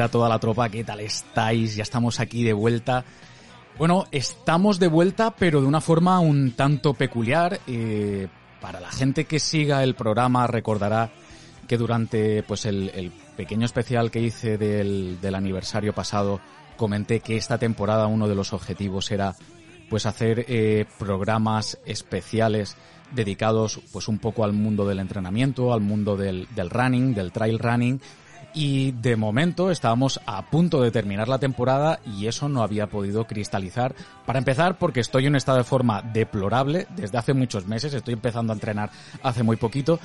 [0.00, 1.76] A toda la tropa, ¿qué tal estáis?
[1.76, 3.04] Ya estamos aquí de vuelta.
[3.76, 7.60] Bueno, estamos de vuelta, pero de una forma un tanto peculiar.
[7.66, 8.28] Eh,
[8.62, 11.10] para la gente que siga el programa recordará
[11.66, 16.40] que durante pues el, el pequeño especial que hice del, del aniversario pasado
[16.76, 19.34] comenté que esta temporada uno de los objetivos era
[19.88, 22.76] pues hacer eh, programas especiales
[23.12, 27.58] dedicados pues un poco al mundo del entrenamiento, al mundo del, del running, del trail
[27.58, 28.00] running
[28.54, 33.26] y de momento estábamos a punto de terminar la temporada y eso no había podido
[33.26, 33.94] cristalizar.
[34.26, 38.14] Para empezar, porque estoy en un estado de forma deplorable desde hace muchos meses, estoy
[38.14, 38.90] empezando a entrenar
[39.22, 40.00] hace muy poquito,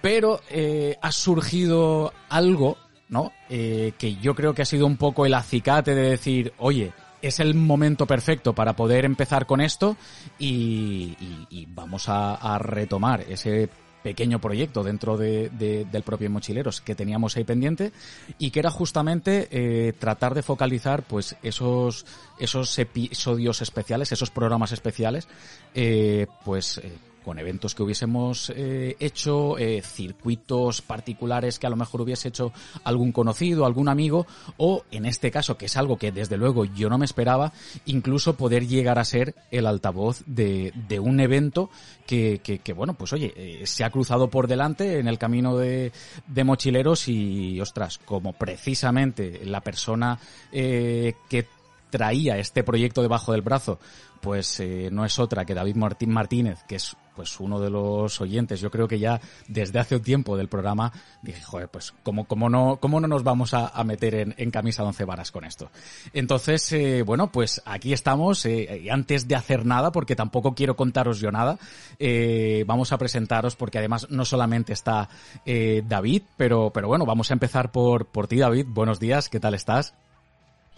[0.00, 2.76] pero eh, ha surgido algo,
[3.08, 3.32] ¿no?
[3.48, 7.40] Eh, que yo creo que ha sido un poco el acicate de decir, oye, es
[7.40, 9.96] el momento perfecto para poder empezar con esto
[10.38, 13.68] y, y, y vamos a, a retomar ese
[14.02, 17.92] pequeño proyecto dentro de, de, del propio Mochileros que teníamos ahí pendiente
[18.38, 22.06] y que era justamente eh, tratar de focalizar pues esos
[22.38, 25.28] esos episodios especiales, esos programas especiales,
[25.74, 26.92] eh, pues eh,
[27.28, 32.54] con eventos que hubiésemos eh, hecho, eh, circuitos particulares que a lo mejor hubiese hecho
[32.84, 34.26] algún conocido, algún amigo,
[34.56, 37.52] o en este caso, que es algo que desde luego yo no me esperaba,
[37.84, 41.68] incluso poder llegar a ser el altavoz de, de un evento
[42.06, 45.92] que, que, bueno, pues oye, eh, se ha cruzado por delante en el camino de,
[46.28, 50.18] de mochileros y, ostras, como precisamente la persona
[50.50, 51.46] que
[51.90, 53.78] traía este proyecto debajo del brazo,
[54.22, 58.60] pues no es otra que David Martín Martínez, que es pues uno de los oyentes,
[58.60, 62.76] yo creo que ya desde hace tiempo del programa dije, joder, pues cómo, cómo no,
[62.80, 65.68] cómo no nos vamos a, meter en, en, camisa once varas con esto.
[66.12, 70.76] Entonces, eh, bueno, pues aquí estamos, eh, y antes de hacer nada, porque tampoco quiero
[70.76, 71.58] contaros yo nada,
[71.98, 75.08] eh, vamos a presentaros, porque además no solamente está
[75.44, 78.66] eh, David, pero, pero bueno, vamos a empezar por, por ti, David.
[78.68, 79.92] Buenos días, ¿qué tal estás?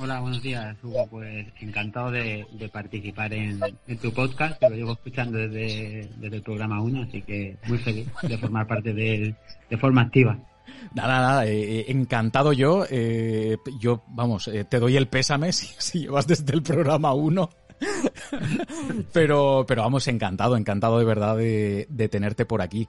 [0.02, 1.06] Hola, buenos días, Hugo.
[1.10, 6.36] Pues encantado de, de participar en, en, tu podcast, que lo llevo escuchando desde, desde
[6.36, 9.34] el programa 1, así que muy feliz de formar parte de,
[9.68, 10.38] de forma activa.
[10.94, 12.86] Nada, nada, eh, encantado yo.
[12.88, 17.50] Eh, yo, vamos, eh, te doy el pésame si, si llevas desde el programa 1.
[19.12, 22.88] pero, pero vamos, encantado, encantado de verdad de, de, tenerte por aquí.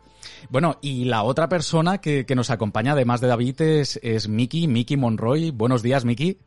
[0.50, 4.69] Bueno, y la otra persona que, que nos acompaña, además de David, es, es Miki,
[4.69, 5.51] Miki Monroy.
[5.51, 6.38] Buenos días, Miki.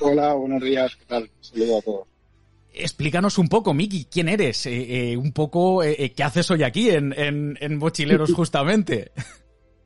[0.00, 1.30] Hola, buenos días, ¿qué tal?
[1.40, 2.08] Saludo a todos.
[2.72, 4.66] Explícanos un poco, Miki, ¿quién eres?
[4.66, 9.10] Eh, eh, un poco, eh, ¿qué haces hoy aquí en, en, en Mochileros justamente?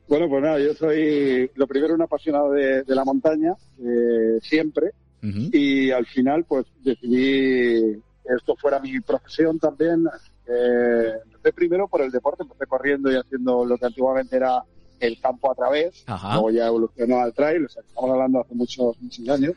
[0.07, 4.91] bueno, pues nada, yo soy, lo primero, un apasionado de, de la montaña, eh, siempre,
[5.23, 5.49] uh -huh.
[5.55, 10.05] y al final, pues decidí que esto fuera mi profesión también.
[10.45, 14.61] empecé primero por el deporte, empecé corriendo y haciendo lo que antiguamente era
[14.99, 16.33] el campo a través, Ajá.
[16.35, 19.53] luego ya evolucionó al trail, o sea, estamos hablando hace muchos, muchos años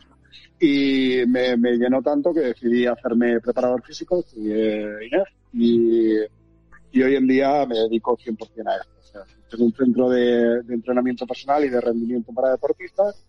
[0.59, 7.67] y me, llenó tanto que decidí hacerme preparador físico, estudié INEF y, hoy en día
[7.67, 8.97] me dedico 100% a esto.
[8.99, 9.21] O sea,
[9.51, 13.27] tengo un centro de, de, entrenamiento personal y de rendimiento para deportistas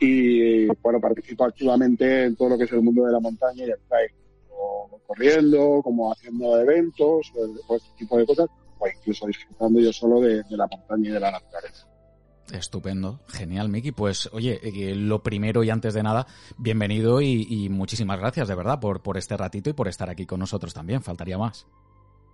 [0.00, 3.70] y bueno, participo activamente en todo lo que es el mundo de la montaña y
[3.70, 4.10] el trail,
[4.48, 7.32] como corriendo, como haciendo eventos
[7.68, 11.12] o, este tipo de cosas, o incluso disfrutando yo solo de, de la montaña y
[11.12, 11.88] de la naturaleza.
[12.52, 13.92] Estupendo, genial, Miki.
[13.92, 16.26] Pues oye, eh, lo primero y antes de nada,
[16.56, 20.26] bienvenido y, y, muchísimas gracias de verdad por, por este ratito y por estar aquí
[20.26, 21.02] con nosotros también.
[21.02, 21.66] Faltaría más.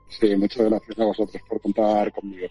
[0.08, 2.46] Sí, muchas gracias a vosotros por contar conmigo.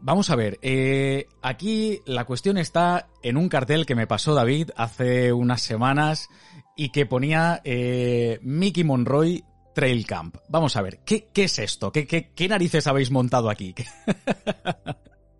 [0.00, 4.70] Vamos a ver, eh, aquí la cuestión está en un cartel que me pasó David
[4.74, 6.28] hace unas semanas
[6.76, 9.44] y que ponía eh, Mickey Monroy
[9.76, 10.38] Trail Camp.
[10.48, 11.92] Vamos a ver, ¿qué, qué es esto?
[11.92, 13.76] ¿Qué, qué, qué narices habéis montado aquí?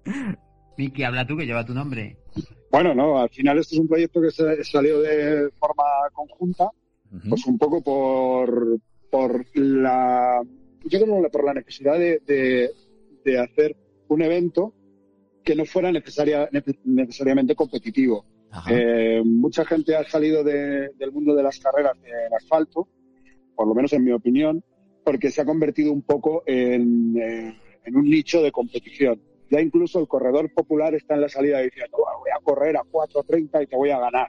[0.77, 2.17] Miki, habla tú que lleva tu nombre.
[2.71, 7.17] Bueno, no, al final esto es un proyecto que se salió de forma conjunta, uh
[7.17, 7.29] -huh.
[7.29, 8.79] pues un poco por,
[9.11, 10.41] por la,
[10.85, 12.71] yo creo por la necesidad de, de,
[13.25, 13.77] de hacer
[14.09, 14.73] un evento
[15.45, 16.49] que no fuera necesaria,
[16.85, 18.25] necesariamente competitivo.
[18.71, 22.87] Eh, mucha gente ha salido de, del mundo de las carreras en asfalto,
[23.55, 24.63] por lo menos en mi opinión,
[25.05, 29.21] porque se ha convertido un poco en, eh, en un nicho de competición.
[29.53, 33.63] Ya incluso el corredor popular está en la salida diciendo, voy a correr a 4.30
[33.63, 34.29] y te voy a ganar,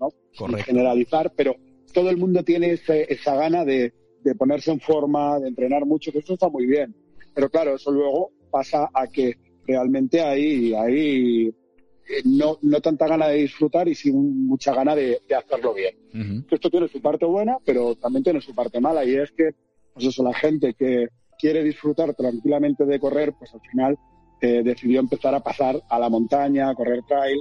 [0.00, 0.08] ¿no?
[0.32, 1.54] Sin generalizar, pero
[1.92, 3.92] todo el mundo tiene esa gana de,
[4.24, 6.92] de ponerse en forma, de entrenar mucho, que esto está muy bien.
[7.32, 9.34] Pero claro, eso luego pasa a que
[9.64, 11.46] realmente hay, hay
[12.08, 16.44] eh, no, no tanta gana de disfrutar y sin mucha gana de, hacerlo bien.
[16.50, 19.50] Esto tiene su parte buena, pero también tiene su parte mala y es que,
[19.92, 21.06] pues eso, la gente que
[21.38, 23.98] quiere disfrutar tranquilamente de correr, pues al final
[24.44, 27.40] eh, decidió empezar a pasar a la montaña, a correr trail.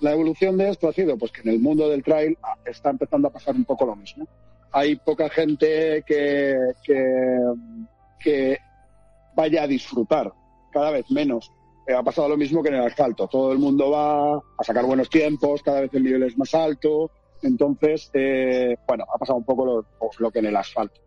[0.00, 2.90] La evolución de esto ha sido pues que en el mundo del trail ah, está
[2.90, 4.26] empezando a pasar un poco lo mismo.
[4.72, 6.56] Hay poca gente que,
[8.18, 8.58] que,
[9.36, 10.32] vaya a disfrutar,
[10.72, 11.52] cada vez menos
[11.86, 13.28] eh, ha pasado lo mismo que en el asfalto.
[13.28, 17.12] Todo el mundo va a sacar buenos tiempos, cada vez el nivel es más alto.
[17.42, 19.86] Entonces, eh, bueno, ha pasado un poco lo,
[20.18, 21.05] lo que en el asfalto.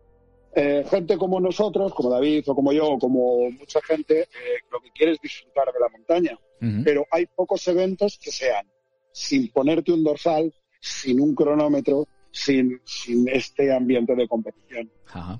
[0.54, 4.28] Eh, gente como nosotros, como David o como yo, o como mucha gente,
[4.70, 6.38] lo que quiere es disfrutar de la montaña.
[6.84, 8.66] Pero hay pocos eventos que sean
[9.12, 14.90] sin ponerte un dorsal, sin un cronómetro, sin, sin este ambiente de competición.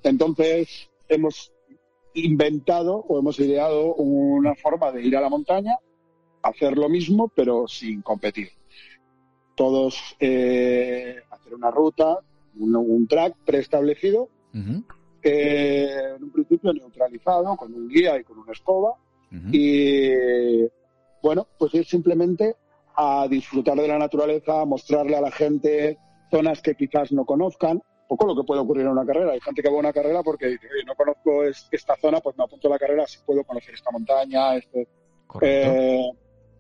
[0.02, 1.52] Entonces, hemos
[2.14, 5.76] inventado o hemos ideado una forma de ir a la montaña,
[6.42, 8.48] hacer lo mismo, pero sin competir.
[9.54, 12.18] Todos eh, hacer una ruta,
[12.58, 14.28] un, track preestablecido,
[15.22, 18.94] eh, en un principio neutralizado, con un guía y con una escoba.
[19.52, 20.11] Y
[21.22, 22.56] bueno, pues ir simplemente
[22.96, 25.99] a disfrutar de la naturaleza, a mostrarle a la gente
[26.31, 29.32] zonas que quizás no conozcan, poco lo que puede ocurrir en una carrera.
[29.32, 32.37] Hay gente que va a una carrera porque dice, oye, no conozco esta zona, pues
[32.37, 34.88] me apunto a la carrera, si puedo conocer esta montaña, este...
[35.43, 36.11] Eh,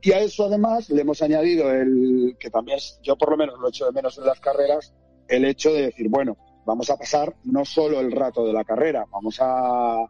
[0.02, 3.68] y a eso además le hemos añadido el, que también yo por lo menos lo
[3.68, 4.94] echo de menos en las carreras,
[5.28, 9.06] el hecho de decir, bueno, vamos a pasar no solo el rato de la carrera,
[9.10, 10.06] vamos a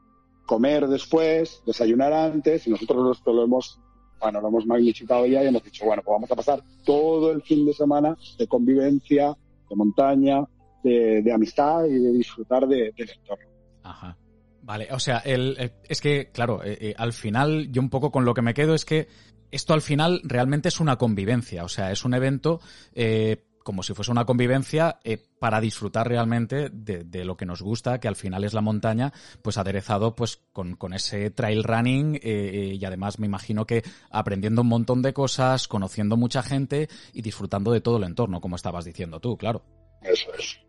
[0.46, 3.78] comer después, desayunar antes, y nosotros lo hemos,
[4.18, 7.42] bueno, lo hemos magnificado ya y hemos dicho, bueno, pues vamos a pasar todo el
[7.42, 9.36] fin de semana de convivencia,
[9.68, 10.44] de montaña,
[10.82, 13.48] de, amistad y de disfrutar de, del entorno.
[13.82, 14.16] Ajá.
[14.62, 18.24] Vale, o sea, el, es que, claro, eh, eh, al final yo un poco con
[18.24, 19.08] lo que me quedo es que
[19.50, 22.60] esto al final realmente es una convivencia, o sea, es un evento
[22.94, 24.98] eh, como si fuese una convivencia
[25.38, 29.12] para disfrutar realmente de, lo que nos gusta, que al final es la montaña,
[29.42, 34.68] pues aderezado pues con, con ese trail running y además me imagino que aprendiendo un
[34.68, 39.20] montón de cosas, conociendo mucha gente y disfrutando de todo el entorno, como estabas diciendo
[39.20, 39.62] tú, claro.
[40.02, 40.60] Eso es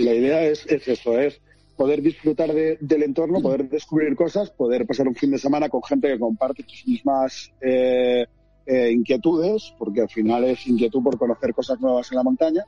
[0.00, 1.40] la idea es, eso, es
[1.76, 6.08] poder disfrutar del entorno, poder descubrir cosas, poder pasar un fin de semana con gente
[6.08, 8.26] que comparte tus mismas eh,
[8.66, 12.64] eh, inquietudes, porque al final es inquietud por conocer cosas nuevas en la montaña.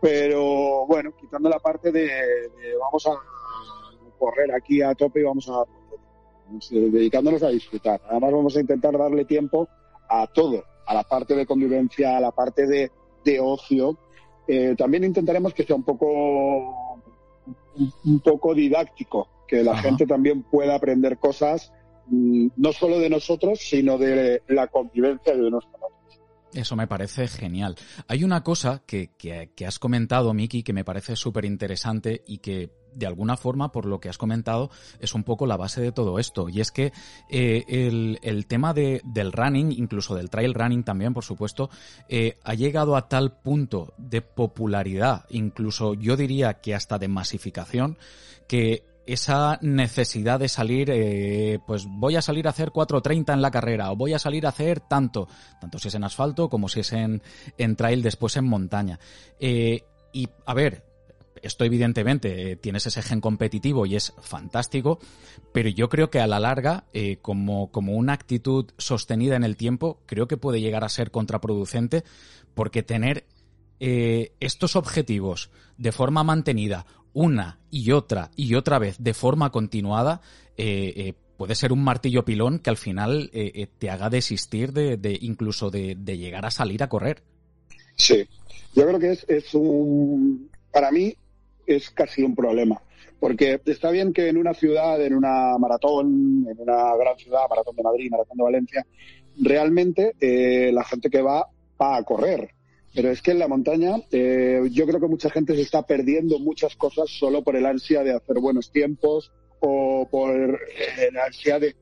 [0.00, 2.08] Pero bueno, quitando la parte de,
[2.78, 3.12] vamos a
[4.18, 5.64] correr aquí a tope y vamos a
[6.70, 8.00] dedicándonos a disfrutar.
[8.08, 9.66] Además vamos a intentar darle tiempo
[10.08, 12.92] a todo, a la parte de convivencia, a la parte de,
[13.24, 13.98] de ocio,
[14.46, 17.00] eh, también intentaremos que sea un poco,
[18.04, 21.72] un, poco didáctico, que la gente también pueda aprender cosas
[22.10, 25.74] no solo de nosotros, sino de la convivencia de nuestros
[26.54, 27.76] eso me parece genial.
[28.06, 32.70] Hay una cosa que, que, has comentado, Miki, que me parece súper interesante y que
[32.94, 34.70] de alguna forma, por lo que has comentado,
[35.00, 36.48] es un poco la base de todo esto.
[36.48, 36.92] Y es que
[37.28, 41.70] eh, el, el, tema de, del running, incluso del trail running también, por supuesto,
[42.08, 47.98] eh, ha llegado a tal punto de popularidad, incluso yo diría que hasta de masificación,
[48.46, 53.50] que esa necesidad de salir, eh, pues voy a salir a hacer 4.30 en la
[53.50, 55.28] carrera o voy a salir a hacer tanto,
[55.60, 57.20] tanto si es en asfalto como si es en,
[57.76, 58.98] trail después en montaña.
[59.38, 60.84] Eh, y a ver,
[61.42, 64.98] esto evidentemente eh, tienes ese gen competitivo y es fantástico,
[65.52, 66.84] pero yo creo que a la larga,
[67.20, 72.04] como, como una actitud sostenida en el tiempo, creo que puede llegar a ser contraproducente
[72.54, 73.26] porque tener
[73.80, 80.20] estos objetivos de forma mantenida una y otra y otra vez de forma continuada
[81.36, 83.30] puede ser un martillo pilón que al final
[83.78, 87.22] te haga desistir de, de incluso de, de, llegar a salir a correr.
[87.96, 88.28] Sí,
[88.74, 91.14] yo creo que es, es un, para mí
[91.66, 92.80] es casi un problema.
[93.20, 97.76] Porque está bien que en una ciudad, en una maratón, en una gran ciudad, maratón
[97.76, 98.86] de Madrid, maratón de Valencia,
[99.40, 101.48] realmente eh, la gente que va
[101.80, 102.53] va a correr.
[102.94, 106.38] Pero es que en la montaña eh, yo creo que mucha gente se está perdiendo
[106.38, 111.74] muchas cosas solo por el ansia de hacer buenos tiempos o por el ansia de,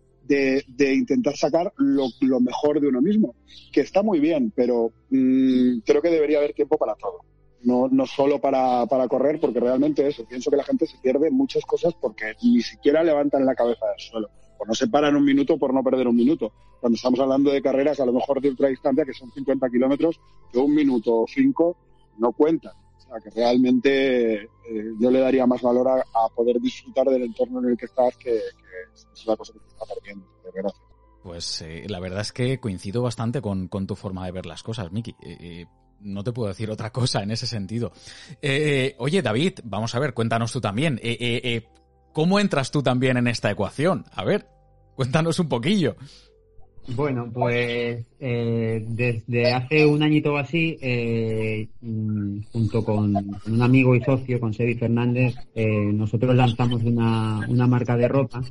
[0.94, 3.34] intentar sacar lo, lo, mejor de uno mismo,
[3.72, 7.18] que está muy bien, pero mm, creo que debería haber tiempo para todo
[7.64, 11.30] no, no solo para, para correr, porque realmente eso, pienso que la gente se pierde
[11.30, 14.30] muchas cosas porque ni siquiera levantan la cabeza del suelo.
[14.66, 16.52] No se paran un minuto por no perder un minuto.
[16.80, 20.20] Cuando estamos hablando de carreras, a lo mejor de ultradistancia, que son 50 kilómetros,
[20.52, 21.76] de un minuto o cinco
[22.18, 22.72] no cuentan.
[22.98, 24.48] O sea, que realmente eh,
[25.00, 28.36] yo le daría más valor a, poder disfrutar del entorno en el que estás, que,
[28.36, 30.82] es la cosa que se está perdiendo, gracias.
[31.22, 34.62] Pues eh, la verdad es que coincido bastante con, con, tu forma de ver las
[34.62, 35.14] cosas, Miki.
[35.22, 35.66] Eh,
[36.00, 37.92] no te puedo decir otra cosa en ese sentido.
[38.98, 40.98] oye, David, vamos a ver, cuéntanos tú también.
[42.12, 44.04] ¿Cómo entras tú también en esta ecuación?
[44.12, 44.46] A ver,
[44.94, 45.96] cuéntanos un poquillo.
[46.88, 53.14] Bueno, pues eh, desde hace un añito o así, eh, mm, junto con
[53.46, 58.42] un amigo y socio, con Sebi Fernández, eh, nosotros lanzamos una, una marca de ropa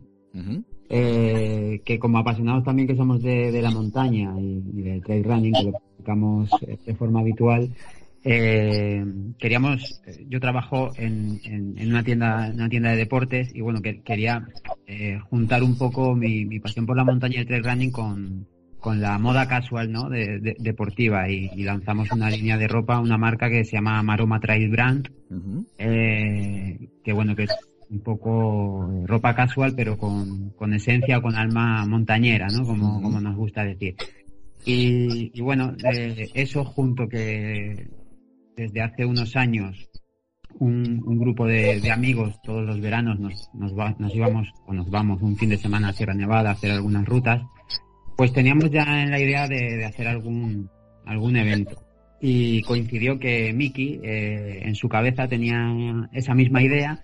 [0.87, 5.63] que como apasionados también que somos de, la montaña y, y del trail running, que
[5.63, 6.49] lo practicamos
[6.85, 7.69] de forma habitual,
[8.23, 9.03] eh,
[9.39, 14.47] queríamos, yo trabajo en, en, una tienda, una tienda de deportes y bueno, que, quería
[14.85, 18.47] eh, juntar un poco mi, mi, pasión por la montaña y el trail running con,
[18.79, 20.09] con la moda casual, ¿no?
[20.09, 24.69] De, deportiva y, lanzamos una línea de ropa, una marca que se llama Maroma Trail
[24.69, 25.09] Brand,
[25.77, 27.55] eh, que bueno, que es
[27.89, 32.63] un poco ropa casual pero con, con esencia o con alma montañera, ¿no?
[32.63, 33.95] Como, como nos gusta decir.
[34.63, 37.87] Y, y bueno, eh, eso junto que
[38.55, 39.89] desde hace unos años
[40.60, 45.36] un, grupo de, amigos todos los veranos nos, nos, nos, íbamos o nos vamos un
[45.38, 47.41] fin de semana a Sierra Nevada a hacer algunas rutas,
[48.17, 50.70] pues teníamos ya en la idea de, hacer algún,
[51.05, 51.84] algún evento.
[52.20, 57.03] Y coincidió que Miki eh, en su cabeza tenía esa misma idea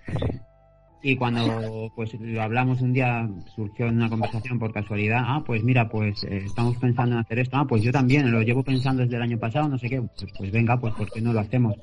[1.02, 5.62] y cuando pues lo hablamos un día, surgió en una conversación por casualidad, ah, pues
[5.62, 9.02] mira, pues eh, estamos pensando en hacer esto, ah, pues yo también, lo llevo pensando
[9.02, 11.40] desde el año pasado, no sé qué, pues, pues venga, pues ¿por qué no lo
[11.40, 11.76] hacemos?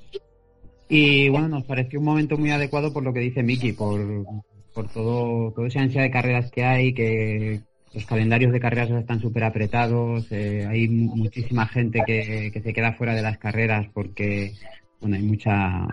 [0.89, 3.99] Y bueno, nos pareció un momento muy adecuado por lo que dice Miki, por,
[4.73, 7.61] por todo, toda esa ansia de carreras que hay, que
[7.93, 12.93] los calendarios de carreras están súper apretados, eh, hay muchísima gente que, que se queda
[12.93, 14.51] fuera de las carreras porque
[14.99, 15.87] bueno, hay mucha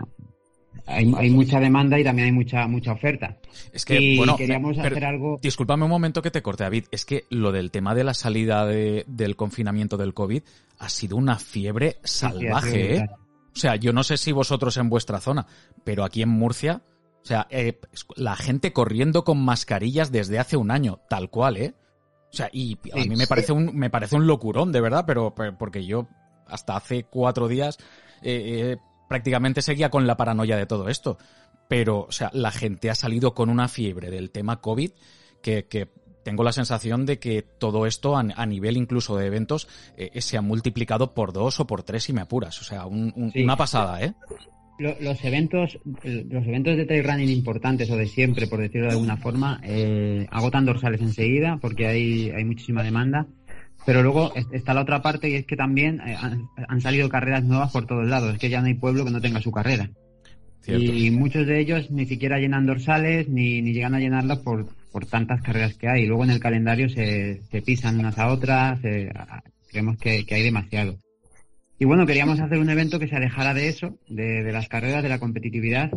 [0.85, 3.37] hay, mucha demanda y también hay mucha mucha oferta.
[3.71, 5.39] Es que, bueno, queríamos hacer algo.
[5.41, 6.85] Discúlpame un momento que te corte, David.
[6.91, 10.43] Es que lo del tema de la salida del confinamiento del COVID
[10.79, 13.09] ha sido una fiebre salvaje, ¿eh?
[13.55, 15.45] O sea, yo no sé si vosotros en vuestra zona,
[15.83, 16.81] pero aquí en Murcia,
[17.21, 17.79] o sea, eh,
[18.15, 21.75] la gente corriendo con mascarillas desde hace un año, tal cual, ¿eh?
[22.31, 25.35] O sea, y a mí me parece un, me parece un locurón, de verdad, pero,
[25.35, 26.07] porque yo
[26.47, 27.77] hasta hace cuatro días
[28.23, 31.17] eh, prácticamente seguía con la paranoia de todo esto.
[31.67, 34.91] Pero, o sea, la gente ha salido con una fiebre del tema COVID
[35.41, 35.89] que, que
[36.23, 39.67] tengo la sensación de que todo esto a, nivel incluso de eventos
[39.97, 42.59] eh, se ha multiplicado por dos o por tres y me apuras.
[42.61, 44.13] O sea, una pasada, ¿eh?
[44.79, 49.17] Los eventos, los eventos de trail running importantes o de siempre, por decirlo de alguna
[49.17, 53.27] forma, eh, agotan dorsales enseguida porque hay, hay muchísima demanda
[53.85, 56.15] pero luego está la otra parte y es que también eh,
[56.67, 58.33] han, salido carreras nuevas por todos lados.
[58.33, 59.89] Es que ya no hay pueblo que no tenga su carrera.
[60.65, 65.05] Y muchos de ellos ni siquiera llenan dorsales ni, ni llegan a llenarlas por, por
[65.05, 66.03] tantas carreras que hay.
[66.03, 68.79] Y luego en el calendario se, se pisan unas a otras.
[69.69, 70.97] creemos que, que hay demasiado.
[71.77, 75.03] Y bueno, queríamos hacer un evento que se alejara de eso, de, de las carreras,
[75.03, 75.91] de la competitividad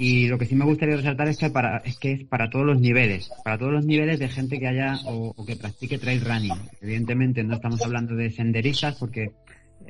[0.00, 2.64] y lo que sí me gustaría resaltar es que, para, es que es para todos
[2.64, 6.54] los niveles, para todos los niveles de gente que haya o, que practique trail running.
[6.80, 9.32] Evidentemente no estamos hablando de senderistas porque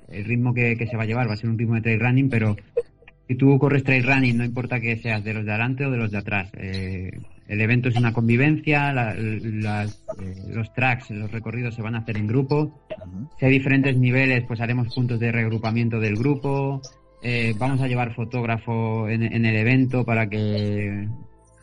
[0.09, 2.29] el ritmo que, se va a llevar va a ser un ritmo de trail running,
[2.29, 2.57] pero
[3.29, 5.99] si tú corres trail running, no importa que seas de los de adelante o de
[5.99, 6.51] los de atrás.
[6.55, 7.13] Eh,
[7.47, 9.41] el evento es una convivencia, eh,
[10.49, 12.83] los tracks, los recorridos se van a hacer en grupo.
[13.39, 16.83] Si hay diferentes niveles, pues haremos puntos de regrupamiento del grupo.
[17.23, 21.07] Eh, vamos a llevar fotógrafo en, el evento para que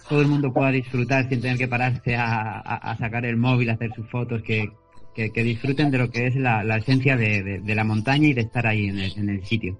[0.07, 3.91] todo el mundo pueda disfrutar sin tener que pararse a, sacar el móvil, a hacer
[3.95, 4.71] sus fotos, que,
[5.15, 9.29] disfruten de lo que es la, esencia de, la montaña y de estar ahí en
[9.29, 9.79] el, sitio.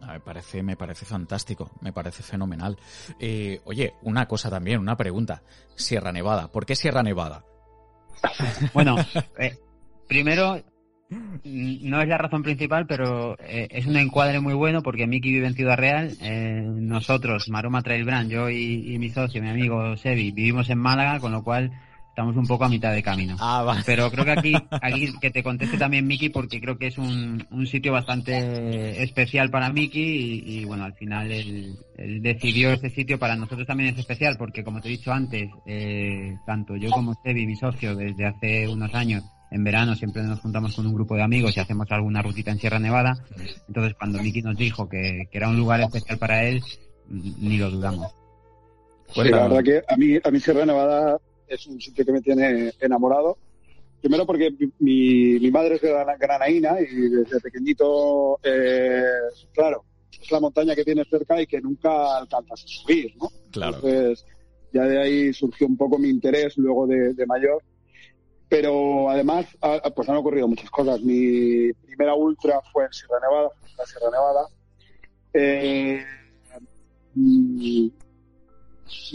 [0.00, 2.78] Ah, me parece, me parece fantástico, me parece fenomenal.
[3.18, 5.42] Eh, oye, una cosa también, una pregunta.
[5.74, 7.44] Sierra Nevada, ¿por qué Sierra Nevada?
[8.72, 8.96] Bueno,
[9.38, 9.56] eh,
[10.08, 10.62] primero
[11.10, 15.46] no es la razón principal, pero eh, es un encuadre muy bueno porque Miki vive
[15.46, 20.30] en Ciudad Real, eh, nosotros, Maroma Trail Brand, yo y, mi socio, mi amigo Sebi,
[20.30, 21.72] vivimos en Málaga, con lo cual
[22.08, 23.36] estamos un poco a mitad de camino.
[23.40, 26.98] Ah, pero creo que aquí, aquí que te conteste también Miki porque creo que es
[26.98, 31.76] un, un sitio bastante especial para Miki y, bueno, al final él,
[32.20, 36.36] decidió este sitio para nosotros también es especial porque como te he dicho antes, eh,
[36.46, 40.74] tanto yo como Sebi, mi socio, desde hace unos años, en verano siempre nos juntamos
[40.74, 43.24] con un grupo de amigos y hacemos alguna rutita en Sierra Nevada.
[43.66, 46.62] Entonces, cuando Miki nos dijo que, era un lugar especial para él,
[47.08, 48.12] ni lo dudamos.
[49.12, 52.20] Sí, la verdad que a mí, a mí Sierra Nevada es un sitio que me
[52.20, 53.36] tiene enamorado.
[54.00, 55.82] Primero porque mi, mi madre es
[56.18, 59.02] granaína y desde pequeñito, eh,
[59.52, 63.28] claro, es la montaña que tienes cerca y que nunca alcanzas a subir, ¿no?
[63.50, 63.76] Claro.
[63.76, 64.24] Entonces,
[64.72, 67.62] ya de ahí surgió un poco mi interés luego de, de mayor
[68.50, 69.46] pero además,
[69.94, 71.00] pues han ocurrido muchas cosas.
[71.00, 74.48] Mi primera ultra fue en Sierra Nevada, en la Sierra Nevada.
[75.32, 76.04] Eh,
[77.14, 77.92] y,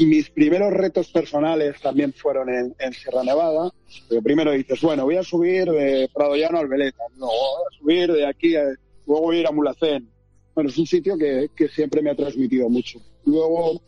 [0.05, 3.69] mis primeros retos personales también fueron en, Sierra Nevada.
[4.07, 7.77] Pero primero dices, bueno, voy a subir de Prado Llano al Veleta, no, voy a
[7.77, 8.53] subir de aquí,
[9.05, 10.09] luego voy a ir a Mulacén.
[10.53, 13.01] Bueno, es un sitio que, que siempre me ha transmitido mucho.
[13.25, 13.81] Luego,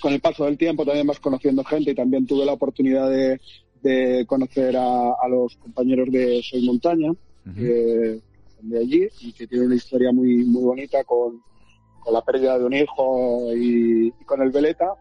[0.00, 3.40] con el paso del tiempo, también vas conociendo gente y también tuve la oportunidad de,
[3.84, 7.12] de conocer a, los compañeros de Soy Montaña,
[7.44, 11.42] de allí, y que tiene una historia muy, muy bonita con,
[12.10, 14.94] la pérdida de un hijo y, con el Veleta.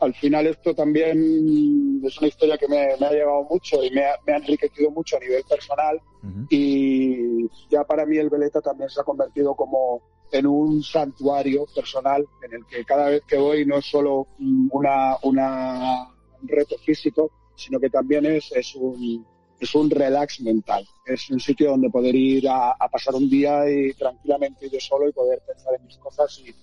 [0.00, 4.16] Al final esto también es una historia que me, ha llegado mucho y me ha,
[4.26, 6.00] enriquecido mucho a nivel personal
[6.48, 10.00] y ya para mí el Veleta también se ha convertido como
[10.32, 15.16] en un santuario personal en el que cada vez que voy no es solo una,
[15.22, 16.08] una
[16.42, 19.26] un reto físico, sino que también es, es, un,
[19.58, 20.86] es un relax mental.
[21.06, 25.12] Es un sitio donde poder ir a, pasar un día y tranquilamente yo solo y
[25.12, 26.54] poder pensar en mis cosas y,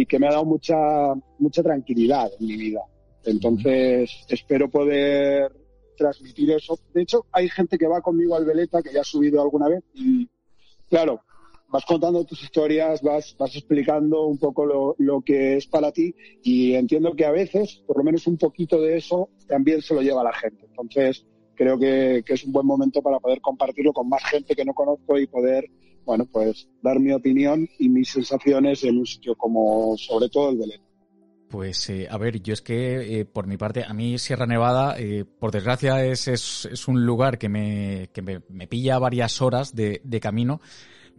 [0.00, 0.76] y que me ha dado mucha,
[1.38, 2.80] mucha tranquilidad en mi vida.
[3.24, 5.52] Entonces, espero poder
[5.96, 6.78] transmitir eso.
[6.94, 9.82] De hecho, hay gente que va conmigo al Veleta, que ya ha subido alguna vez,
[9.94, 10.28] y
[10.88, 11.20] claro,
[11.68, 16.14] vas contando tus historias, vas, vas explicando un poco lo, lo, que es para ti
[16.42, 20.02] y entiendo que a veces, por lo menos un poquito de eso, también se lo
[20.02, 20.66] lleva la gente.
[20.68, 24.64] Entonces, creo que, que es un buen momento para poder compartirlo con más gente que
[24.64, 25.68] no conozco y poder,
[26.04, 30.58] bueno, pues dar mi opinión y mis sensaciones en un sitio como, sobre todo, el
[30.58, 30.80] Belén.
[31.48, 34.96] Pues eh, a ver, yo es que eh, por mi parte, a mí Sierra Nevada,
[34.98, 39.40] eh, por desgracia, es, es, es, un lugar que me, que me, me pilla varias
[39.40, 40.60] horas de, de camino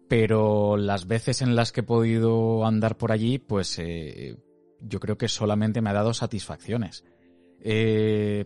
[0.07, 4.37] pero las veces en las que he podido andar por allí, pues eh,
[4.79, 7.03] yo creo que solamente me ha dado satisfacciones.
[7.59, 8.45] Eh,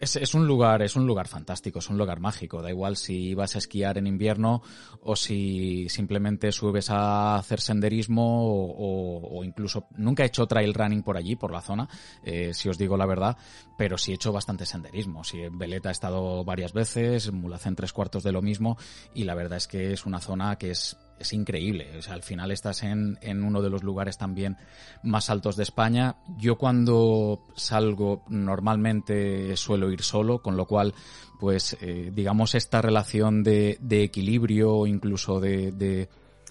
[0.00, 2.62] es, es, un lugar, es un lugar fantástico, es un lugar mágico.
[2.62, 4.62] Da igual si vas a esquiar en invierno
[5.02, 11.02] o si simplemente subes a hacer senderismo o, o, incluso nunca he hecho trail running
[11.02, 11.88] por allí, por la zona,
[12.22, 13.36] eh, si os digo la verdad,
[13.76, 15.24] pero sí he hecho bastante senderismo.
[15.24, 18.76] Si en Veleta he estado varias veces, Mulacén tres cuartos de lo mismo
[19.14, 21.88] y la verdad es que es una zona que es es increíble.
[22.08, 24.56] Al final estás en, en, uno de los lugares también
[25.02, 26.16] más altos de España.
[26.38, 30.94] Yo cuando salgo normalmente suelo ir solo, con lo cual,
[31.38, 36.08] pues, eh, digamos, esta relación de, de equilibrio, incluso de, de,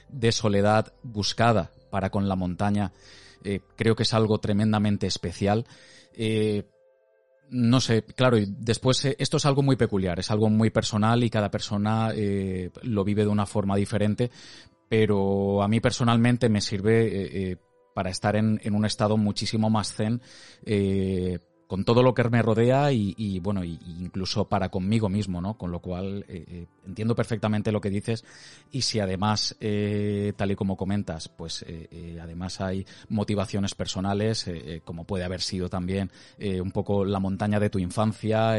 [0.09, 2.91] de, soledad buscada para con la montaña,
[3.43, 5.65] eh, creo que es algo tremendamente especial.
[6.13, 6.63] Eh,
[7.49, 11.23] no sé, claro, y después eh, esto es algo muy peculiar, es algo muy personal
[11.23, 14.31] y cada persona eh, lo vive de una forma diferente,
[14.89, 17.57] pero a mí personalmente me sirve eh,
[17.93, 20.21] para estar en, en, un estado muchísimo más zen,
[21.67, 25.57] con todo lo que me rodea y, bueno, incluso para conmigo mismo, ¿no?
[25.57, 28.23] Con lo cual eh, eh, entiendo perfectamente lo que dices
[28.71, 31.65] y si además, eh, tal y como comentas, pues
[32.21, 34.49] además hay motivaciones personales,
[34.85, 38.55] como puede haber sido también un poco la montaña de tu infancia,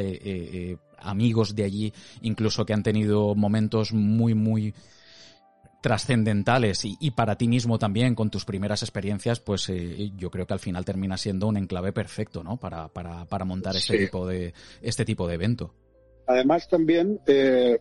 [0.98, 1.92] amigos de allí,
[2.22, 4.74] incluso que han tenido momentos muy, muy
[5.80, 10.54] trascendentales y, para ti mismo también con tus primeras experiencias, pues eh, yo creo que
[10.54, 12.56] al final termina siendo un enclave perfecto, ¿no?
[12.56, 15.74] Para, para, para montar este tipo de este tipo de evento.
[16.26, 17.78] Además también eh,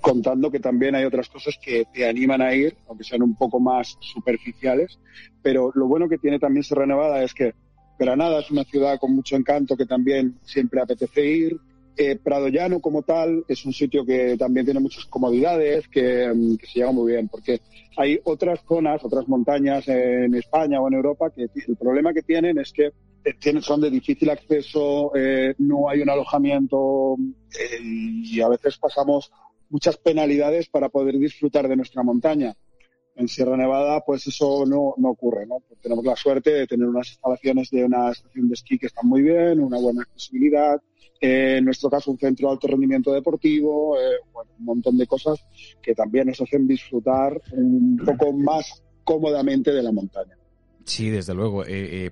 [0.00, 3.60] contando que también hay otras cosas que te animan a ir, aunque sean un poco
[3.60, 4.98] más superficiales,
[5.42, 7.54] pero lo bueno que tiene también Sierra Nevada es que
[7.98, 11.60] Granada es una ciudad con mucho encanto que también siempre apetece ir,
[11.96, 16.56] eh, Prado Llano como tal es un sitio que también tiene muchas comodidades, que, mm,
[16.62, 17.60] se lleva muy bien, porque
[17.96, 22.58] hay otras zonas, otras montañas en España o en Europa que el problema que tienen
[22.58, 22.92] es que
[23.24, 27.16] eh, son de difícil acceso, eh, no hay un alojamiento
[27.82, 29.32] y a veces pasamos
[29.70, 32.54] muchas penalidades para poder disfrutar de nuestra montaña.
[33.14, 35.62] En Sierra Nevada, pues eso no, no ocurre, ¿no?
[35.80, 39.22] tenemos la suerte de tener unas instalaciones de una estación de esquí que están muy
[39.22, 40.78] bien, una buena accesibilidad,
[41.20, 44.16] en nuestro caso un centro de alto rendimiento deportivo, eh,
[44.58, 45.44] un montón de cosas
[45.82, 50.36] que también nos hacen disfrutar un poco más cómodamente de la montaña.
[50.84, 51.64] Sí, desde luego.
[51.64, 52.10] Eh, eh,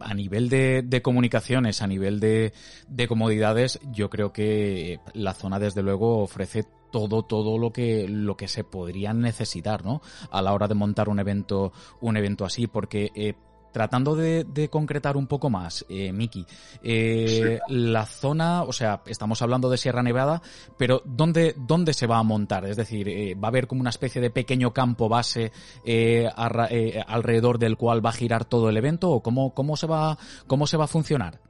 [0.00, 2.52] a nivel de, comunicaciones, a nivel de,
[2.88, 8.36] de, comodidades, yo creo que la zona desde luego ofrece todo, todo lo que, lo
[8.36, 10.00] que se podría necesitar, ¿no?
[10.30, 13.34] A la hora de montar un evento, un evento así, porque eh,
[13.72, 16.46] tratando de, concretar un poco más, eh, Miki,
[16.82, 20.42] eh, la zona, o sea, estamos hablando de Sierra Nevada,
[20.76, 22.64] pero ¿dónde, dónde se va a montar?
[22.66, 25.52] Es decir, eh, ¿va a haber como una especie de pequeño campo base
[25.84, 30.18] eh, alrededor del cual va a girar todo el evento o cómo, cómo, se, va,
[30.46, 31.40] cómo se va a funcionar?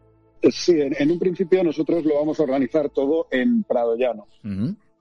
[0.51, 4.27] Sí, en, un principio nosotros lo vamos a organizar todo en Prado Llano.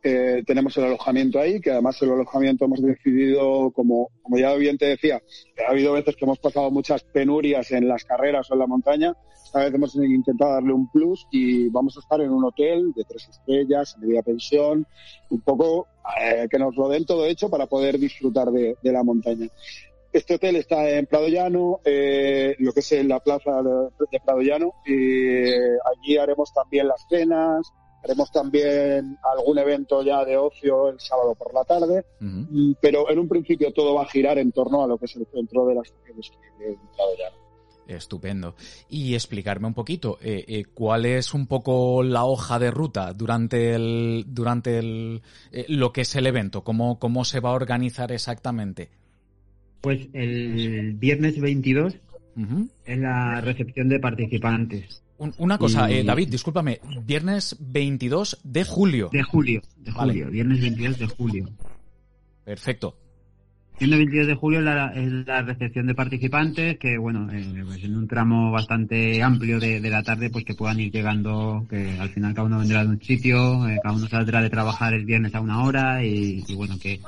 [0.02, 4.78] Eh, tenemos el alojamiento ahí, que además el alojamiento hemos decidido, como, como ya bien
[4.78, 5.22] te decía,
[5.68, 9.14] ha habido veces que hemos pasado muchas penurias en las carreras o en la montaña.
[9.44, 13.04] Esta vez hemos intentado darle un plus y vamos a estar en un hotel de
[13.04, 14.88] tres estrellas, media pensión,
[15.32, 15.88] un poco
[16.22, 19.48] eh, que nos lo den todo hecho para poder disfrutar de, la montaña.
[20.14, 24.20] Este hotel está en Prado Llano, eh, lo que es en la plaza de, de
[24.24, 27.70] Prado Llano, y allí haremos también las cenas,
[28.04, 33.20] Haremos también algún evento ya de ocio el sábado por la tarde, mm, pero en
[33.20, 35.76] un principio todo va a girar en torno a lo que es el centro de
[35.76, 37.96] las que he entrado ya.
[37.96, 38.56] Estupendo.
[38.88, 43.74] Y explicarme un poquito, eh, eh, ¿cuál es un poco la hoja de ruta durante
[43.74, 46.64] el, durante el, eh, lo que es el evento?
[46.64, 48.90] ¿Cómo, ¿Cómo se va a organizar exactamente?
[49.82, 51.96] Pues el viernes 22
[52.86, 55.04] es la recepción de participantes
[55.38, 59.10] una cosa, eh, David, discúlpame, viernes 22 de julio.
[59.12, 61.50] De julio, de julio, viernes 22 de julio.
[62.46, 62.96] Perfecto.
[63.80, 64.66] Viernes 22 de julio es
[65.26, 70.04] la, recepción de participantes, que bueno, eh, pues en un tramo bastante amplio de, la
[70.04, 73.68] tarde, pues que puedan ir llegando, que al final cada uno vendrá de un sitio,
[73.70, 77.00] eh, cada uno saldrá de trabajar el viernes a una hora y, bueno, que,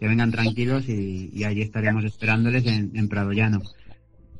[0.00, 3.62] vengan tranquilos y, allí estaremos esperándoles en, en Prado Llano.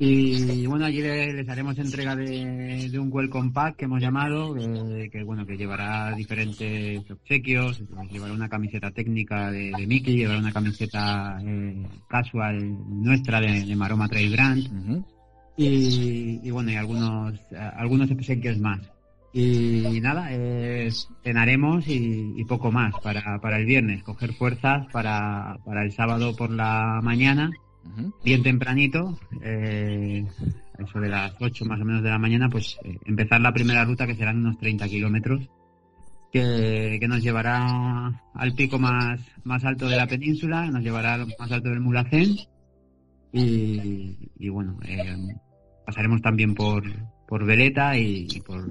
[0.01, 5.45] Y bueno, allí les, haremos entrega de, un welcome pack que hemos llamado, que bueno,
[5.45, 12.77] que llevará diferentes obsequios, llevará una camiseta técnica de, Mickey, llevará una camiseta eh, casual
[13.03, 15.05] nuestra de, Maroma Trail Brand,
[15.57, 17.41] y, bueno, y algunos,
[17.77, 18.81] algunos obsequios más.
[19.33, 20.31] Y nada,
[21.25, 26.51] cenaremos y, poco más para, para el viernes, coger fuerzas para, para el sábado por
[26.51, 27.51] la mañana
[28.25, 30.25] bien tempranito, eh,
[30.79, 33.85] eso de las 8 más o menos de la mañana, pues eh, empezar la primera
[33.85, 35.49] ruta que serán unos 30 kilómetros,
[36.33, 41.51] que, nos llevará al pico más, más alto de la península, nos llevará al más
[41.51, 42.37] alto del Mulacén
[43.33, 45.17] y, bueno, eh,
[45.87, 46.83] pasaremos también por,
[47.27, 48.67] por Veleta y, por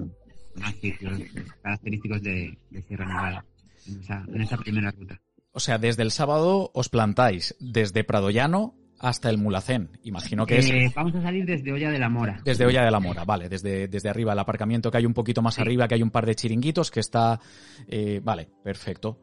[0.56, 1.20] más sitios
[1.62, 3.44] característicos de, Sierra Nevada
[3.86, 5.20] en esa, en esa primera ruta.
[5.52, 9.90] O sea, desde el sábado os plantáis desde Pradoyano hasta el Mulacén.
[10.02, 10.70] Imagino que es.
[10.70, 12.40] Eh, vamos a salir desde Olla de la Mora.
[12.44, 15.42] Desde Olla de la Mora, vale, desde, desde arriba, el aparcamiento que hay un poquito
[15.42, 17.40] más arriba, que hay un par de chiringuitos, que está.
[17.86, 19.18] Eh, vale, perfecto.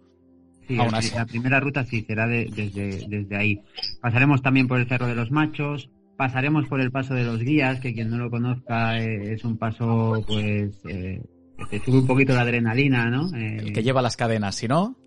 [0.68, 3.62] Sí, la primera ruta sí será desde, desde ahí.
[4.02, 7.80] Pasaremos también por el Cerro de los Machos, pasaremos por el Paso de los Guías,
[7.80, 11.22] que quien no lo conozca eh, es un paso, pues, que
[11.70, 13.30] te sube un poquito la adrenalina, ¿no?
[13.36, 14.98] el que lleva las cadenas, si no.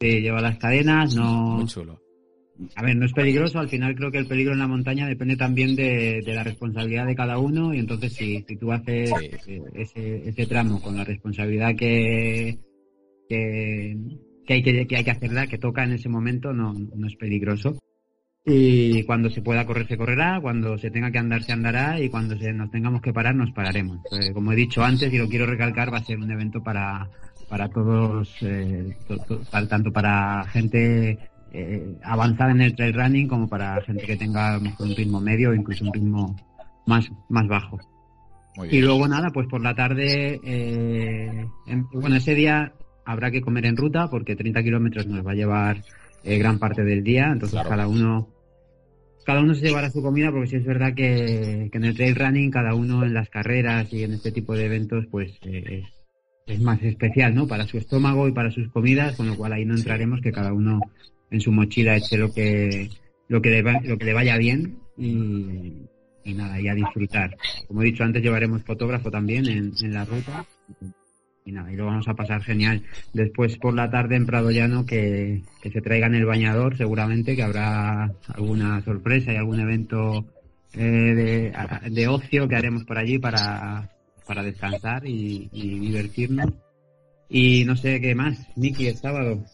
[0.00, 1.58] Sí, lleva las cadenas, no.
[1.58, 2.03] Muy chulo
[2.76, 5.36] a ver, no es peligroso, al final creo que el peligro en la montaña depende
[5.36, 9.10] también de, la responsabilidad de cada uno y entonces si, si tú haces
[9.46, 12.58] eh, ese, ese, tramo con la responsabilidad que,
[13.28, 13.96] que,
[14.48, 17.76] hay que, que hay que hacerla, que toca en ese momento, no, no es peligroso.
[18.46, 22.10] Y cuando se pueda correr, se correrá, cuando se tenga que andar, se andará y
[22.10, 24.00] cuando se, nos tengamos que parar, nos pararemos.
[24.12, 27.08] Eh, como he dicho antes y lo quiero recalcar, va a ser un evento para,
[27.48, 28.94] para todos, eh,
[29.50, 31.18] tanto para gente
[31.56, 35.54] eh, avanzar en el trail running como para gente que tenga un ritmo medio o
[35.54, 36.34] incluso un ritmo
[36.84, 37.78] más, más bajo.
[38.70, 41.46] Y luego nada, pues por la tarde, eh,
[41.92, 42.72] bueno, ese día
[43.04, 45.84] habrá que comer en ruta porque 30 kilómetros nos va a llevar
[46.24, 48.28] eh, gran parte del día, entonces cada uno
[49.24, 52.50] cada uno se llevará su comida porque sí es verdad que, en el trail running
[52.50, 55.84] cada uno en las carreras y en este tipo de eventos pues eh,
[56.46, 57.46] es más especial, ¿no?
[57.46, 60.52] Para su estómago y para sus comidas, con lo cual ahí no entraremos que cada
[60.52, 60.80] uno
[61.30, 62.90] en su mochila eche lo que
[63.28, 67.36] lo que le, lo que le vaya bien y, nada, y a disfrutar.
[67.66, 70.44] Como he dicho antes, llevaremos fotógrafo también en, la ruta
[71.44, 72.82] y nada, y lo vamos a pasar genial.
[73.12, 77.42] Después por la tarde en Prado Llano que, que se traigan el bañador, seguramente que
[77.42, 80.24] habrá alguna sorpresa y algún evento
[80.74, 83.90] eh, de, de, ocio que haremos por allí para,
[84.26, 86.52] para descansar y, y divertirnos.
[87.28, 89.44] Y no sé qué más, Miki, el sábado.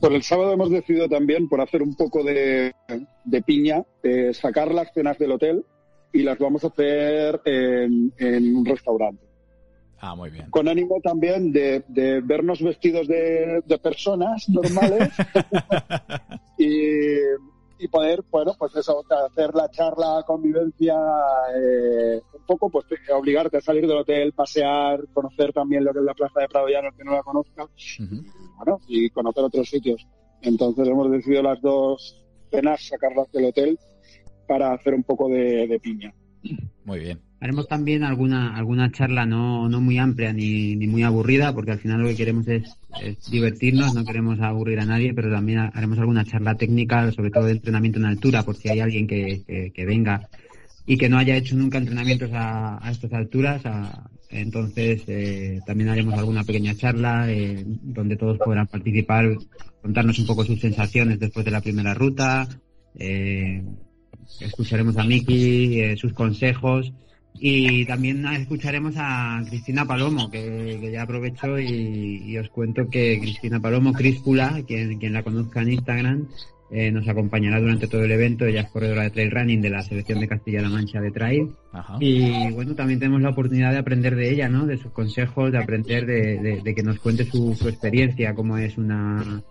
[0.00, 2.74] Por el sábado hemos decidido también, por hacer un poco de,
[3.46, 3.84] piña,
[4.32, 5.64] sacar las cenas del hotel
[6.12, 8.12] y las vamos a hacer en,
[8.56, 9.24] un restaurante.
[10.00, 10.50] Ah, muy bien.
[10.50, 11.84] Con ánimo también de,
[12.24, 15.10] vernos vestidos de, personas normales
[16.58, 20.96] y, y, poder, bueno, pues eso, hacer la charla, convivencia,
[21.56, 26.04] eh, un poco, pues obligarte a salir del hotel, pasear, conocer también lo que es
[26.04, 27.68] la Plaza de Prado Llano, el que no la conozca,
[28.88, 30.06] y conocer otros sitios.
[30.42, 33.78] Entonces hemos decidido las dos cenas sacarlas del hotel
[34.46, 36.12] para hacer un poco de, piña.
[36.84, 37.20] Muy bien.
[37.40, 41.78] Haremos también alguna alguna charla no, no muy amplia ni, ni muy aburrida, porque al
[41.78, 42.78] final lo que queremos es,
[43.30, 47.52] divertirnos, no queremos aburrir a nadie, pero también haremos alguna charla técnica, sobre todo de
[47.52, 50.28] entrenamiento en altura, por si hay alguien que, que, venga
[50.86, 53.62] y que no haya hecho nunca entrenamientos a, a estas alturas.
[54.32, 59.36] Entonces, eh, también haremos alguna pequeña charla eh, donde todos podrán participar,
[59.82, 62.48] contarnos un poco sus sensaciones después de la primera ruta.
[62.98, 63.62] Eh,
[64.40, 66.92] escucharemos a Miki, eh, sus consejos
[67.38, 73.92] y también escucharemos a Cristina Palomo, que, ya aprovecho y, os cuento que Cristina Palomo,
[73.92, 76.28] Crispula, quien, quien la conozca en Instagram,
[76.74, 78.46] eh, nos acompañará durante todo el evento.
[78.46, 81.52] Ella es corredora de trail running de la selección de Castilla-La Mancha de trail.
[82.00, 84.66] Y bueno, también tenemos la oportunidad de aprender de ella, ¿no?
[84.66, 89.42] De sus consejos, de aprender de, que nos cuente su, su experiencia, cómo es una,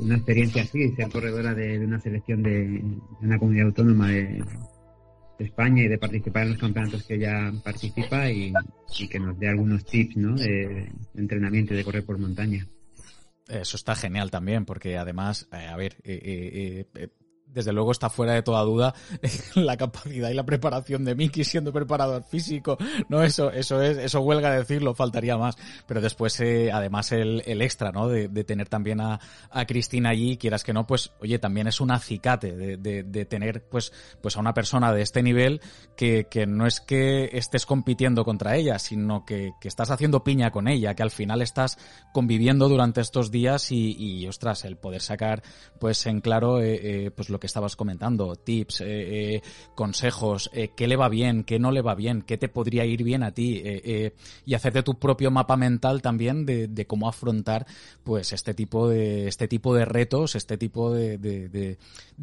[0.00, 2.82] una experiencia así, ser corredora de, una selección de,
[3.20, 4.42] una comunidad autónoma de,
[5.38, 8.52] España y de participar en los campeonatos que ella participa y,
[9.08, 10.34] que nos dé algunos tips ¿no?
[10.34, 12.66] de, entrenamiento y de correr por montaña.
[13.48, 17.08] Eso está genial también, porque además, eh, a ver, eh, eh,
[17.52, 18.94] desde luego está fuera de toda duda
[19.54, 22.76] la capacidad y la preparación de Miki siendo preparador físico.
[23.08, 25.56] No, eso, eso es, eso huelga decirlo, faltaría más.
[25.86, 28.08] Pero después, eh, además, el, el, extra, ¿no?
[28.08, 31.80] De, de, tener también a, a Cristina allí, quieras que no, pues, oye, también es
[31.80, 35.60] un acicate de, de, de, tener, pues, pues a una persona de este nivel
[35.96, 40.50] que, que no es que estés compitiendo contra ella, sino que, que estás haciendo piña
[40.50, 41.78] con ella, que al final estás
[42.12, 45.42] conviviendo durante estos días y, y ostras, el poder sacar,
[45.78, 49.42] pues, en claro, eh, eh, pues lo que estabas comentando, tips, eh, eh,
[49.74, 53.02] consejos, eh, qué le va bien, qué no le va bien, qué te podría ir
[53.02, 53.62] bien a ti
[54.44, 57.66] y hacerte tu propio mapa mental también de, cómo afrontar
[58.04, 61.78] pues este tipo de este tipo de retos, este tipo de,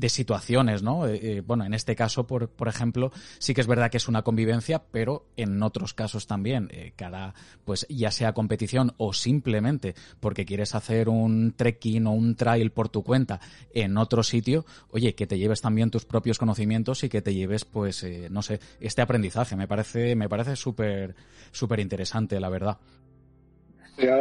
[0.07, 1.03] situaciones, ¿no?
[1.45, 4.83] bueno, en este caso, por, por ejemplo, sí que es verdad que es una convivencia,
[4.91, 11.09] pero en otros casos también, cada pues ya sea competición o simplemente porque quieres hacer
[11.09, 13.39] un trekking o un trail por tu cuenta
[13.73, 17.65] en otro sitio, oye, que te lleves también tus propios conocimientos y que te lleves,
[17.65, 19.55] pues, eh, no sé, este aprendizaje.
[19.55, 21.15] Me parece, me parece súper,
[21.51, 22.77] súper interesante, la verdad.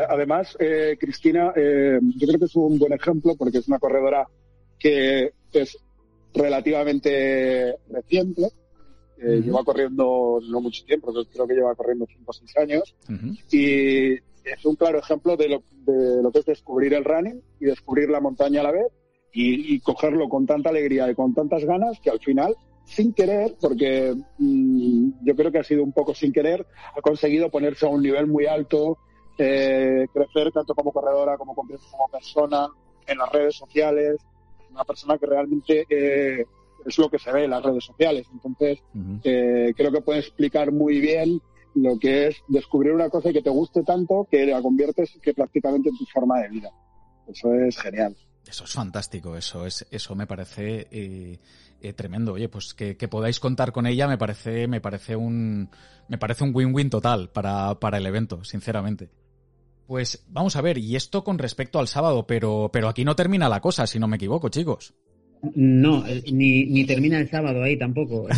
[0.09, 4.27] además, eh, Cristina, eh, yo creo que es un buen ejemplo porque es una corredora
[4.79, 5.79] que es
[6.35, 8.49] relativamente reciente.
[9.16, 12.94] Lleva corriendo no mucho tiempo, creo que lleva corriendo 5 o 6 años.
[13.51, 17.64] Y es un claro ejemplo de lo, de lo que es descubrir el running y
[17.64, 18.92] descubrir la montaña a la vez
[19.35, 24.14] y, cogerlo con tanta alegría y con tantas ganas que al final, sin querer, porque
[24.38, 26.66] mm, yo creo que ha sido un poco sin querer,
[26.97, 28.99] ha conseguido ponerse a un nivel muy alto,
[29.37, 32.68] eh, crecer tanto como corredora como como persona
[33.07, 34.18] en las redes sociales,
[34.70, 36.44] una persona que realmente eh,
[36.87, 38.27] es lo que se ve en las redes sociales.
[38.33, 38.83] Entonces,
[39.25, 41.40] eh, creo que puede explicar muy bien
[41.75, 45.88] lo que es descubrir una cosa que te guste tanto que la conviertes que prácticamente
[45.88, 46.70] en tu forma de vida.
[47.27, 48.14] Eso es genial.
[48.46, 51.38] Eso es fantástico, eso es, eso me parece eh,
[51.80, 52.35] eh, tremendo.
[52.35, 55.70] Oye, pues que, podáis contar con ella me parece, me parece un,
[56.09, 59.11] me parece un win-win total para, para el evento, sinceramente.
[59.87, 63.48] Pues vamos a ver, y esto con respecto al sábado, pero, pero aquí no termina
[63.48, 64.94] la cosa, si no me equivoco, chicos.
[65.54, 68.26] No, eh, ni, ni termina el sábado ahí tampoco.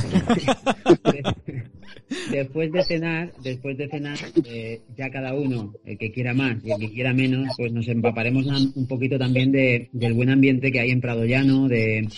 [2.30, 6.72] después de cenar, después de cenar, eh, ya cada uno, el que quiera más y
[6.72, 10.80] el que quiera menos, pues nos empaparemos un poquito también de, del buen ambiente que
[10.80, 12.08] hay en Prado Llano, de,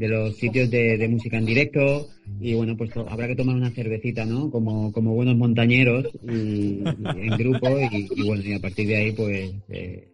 [0.00, 2.08] de los sitios de, música en directo
[2.40, 4.50] y bueno, pues habrá que tomar una cervecita, ¿no?
[4.50, 10.08] Como, como buenos montañeros en grupo y, bueno, y a partir de ahí pues eh,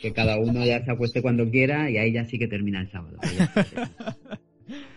[0.00, 2.90] que cada uno ya se acueste cuando quiera y ahí ya sí que termina el
[2.90, 3.18] sábado.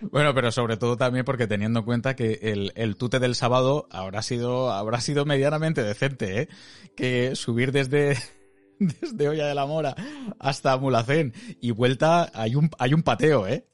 [0.02, 3.88] Bueno, pero sobre todo también porque teniendo en cuenta que el, el tute del sábado
[3.92, 6.48] habrá sido, habrá sido medianamente decente, ¿eh?
[6.96, 8.18] Que subir desde,
[8.80, 9.96] desde Olla de la Mora
[10.39, 13.68] hasta Mulacén y vuelta hay un, hay un pateo, ¿eh?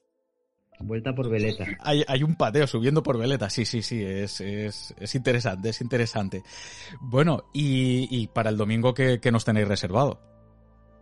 [0.80, 1.66] Vuelta por veleta.
[1.80, 5.82] Hay, hay un pateo subiendo por veleta, sí, sí, sí, es, es, es interesante, es
[5.82, 6.44] interesante.
[7.00, 10.20] Bueno, y, y para el domingo, ¿qué, qué nos tenéis reservado?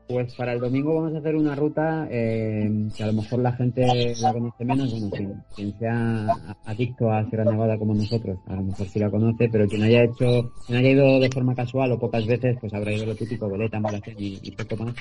[0.08, 3.54] Pues para el domingo vamos a hacer una ruta eh, que a lo mejor la
[3.54, 6.28] gente la conoce menos, bueno, quien, quien, sea
[6.66, 10.04] adicto a Sierra Nevada como nosotros, a lo mejor sí la conoce, pero quien haya
[10.04, 13.48] hecho, quien haya ido de forma casual o pocas veces, pues habrá ido lo típico,
[13.48, 14.96] boleta, malacén y, y poco más.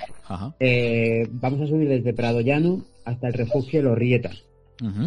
[0.60, 3.82] Eh, vamos a subir desde Prado Llano hasta el refugio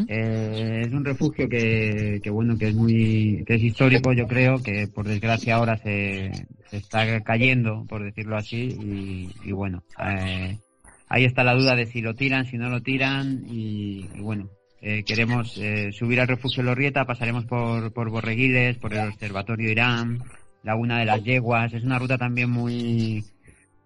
[0.08, 4.62] Eh, es un refugio que, que, bueno que es muy que es histórico yo creo
[4.63, 6.32] que por desgracia ahora se,
[6.69, 10.58] se está cayendo por decirlo así y, bueno eh,
[11.10, 14.49] ahí está la duda de si lo tiran si no lo tiran y, bueno
[14.82, 15.60] eh, queremos
[15.91, 20.23] subir al refugio Lorrieta pasaremos por por Borreguiles por el observatorio Irán
[20.63, 23.25] Laguna de las Yeguas es una ruta también muy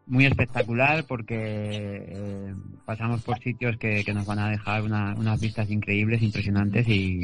[0.10, 6.22] muy espectacular porque eh, pasamos por sitios que, nos van a dejar unas vistas increíbles,
[6.22, 7.22] impresionantes y,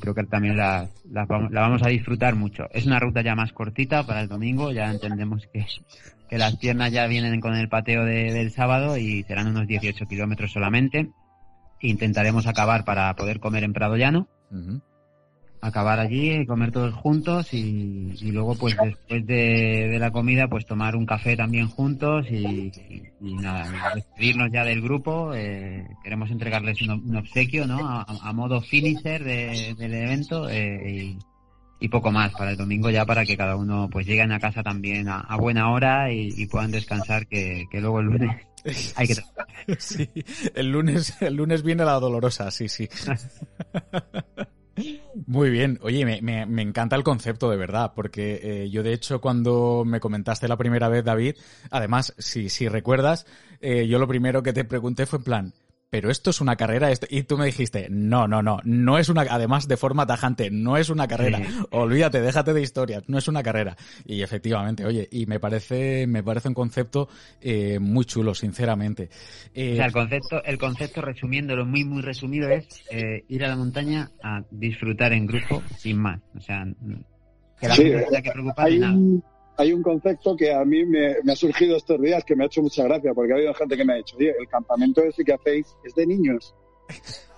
[0.00, 2.68] creo que también la, la, vamos a disfrutar mucho.
[2.72, 5.66] Es una ruta ya más cortita para el domingo, ya entendemos que,
[6.30, 10.06] que las piernas ya vienen con el pateo de, del sábado y serán unos 18
[10.06, 11.10] kilómetros solamente.
[11.80, 14.28] Intentaremos acabar para poder comer en Prado Llano
[15.64, 21.06] acabar allí, comer todos juntos y, luego pues después de, la comida pues tomar un
[21.06, 22.70] café también juntos y,
[23.20, 25.32] nada, despedirnos ya del grupo.
[25.34, 27.78] Eh, queremos entregarles un, obsequio, ¿no?
[27.80, 31.16] A, modo finisher del evento eh,
[31.80, 34.62] y, poco más para el domingo ya para que cada uno pues lleguen a casa
[34.62, 38.36] también a, buena hora y, puedan descansar que, que luego el lunes
[38.96, 39.14] hay que
[39.78, 40.10] Sí,
[40.54, 42.88] el lunes, el lunes viene la dolorosa, sí, sí.
[45.26, 45.78] Muy bien.
[45.82, 49.84] Oye, me, me, me, encanta el concepto, de verdad, porque eh, yo de hecho cuando
[49.86, 51.36] me comentaste la primera vez, David,
[51.70, 53.26] además, si, si recuerdas,
[53.60, 55.52] eh, yo lo primero que te pregunté fue en plan,
[55.94, 59.22] pero esto es una carrera, y tú me dijiste, no, no, no, no es una,
[59.30, 63.44] además de forma tajante, no es una carrera, olvídate, déjate de historias, no es una
[63.44, 63.76] carrera.
[64.04, 67.08] Y efectivamente, oye, y me parece, me parece un concepto
[67.40, 69.08] eh, muy chulo, sinceramente.
[69.54, 73.48] Eh, o sea, el concepto, el concepto resumiéndolo muy, muy resumido es eh, ir a
[73.50, 76.20] la montaña a disfrutar en grupo sin más.
[76.36, 76.66] O sea,
[77.60, 78.96] que la gente no que preocupar nada
[79.56, 82.62] hay un concepto que a mí me, ha surgido estos días que me ha hecho
[82.62, 85.32] mucha gracia, porque ha habido gente que me ha dicho, oye, el campamento ese que
[85.32, 86.54] hacéis es de niños.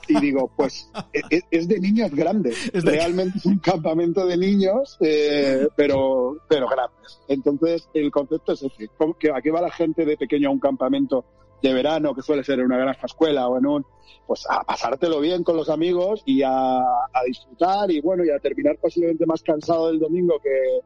[0.09, 2.70] Y digo, pues e, e, es, de niños grandes.
[2.72, 7.20] Realmente es un campamento de niños, eh, pero, pero grandes.
[7.26, 8.88] Entonces, el concepto es ese.
[9.18, 11.24] Que aquí va la gente de pequeño a un campamento
[11.61, 13.87] de verano, que suele ser en una granja escuela o en un,
[14.29, 18.38] pues a pasártelo bien con los amigos y a, a disfrutar y bueno, y a
[18.38, 20.81] terminar posiblemente más cansado del domingo que,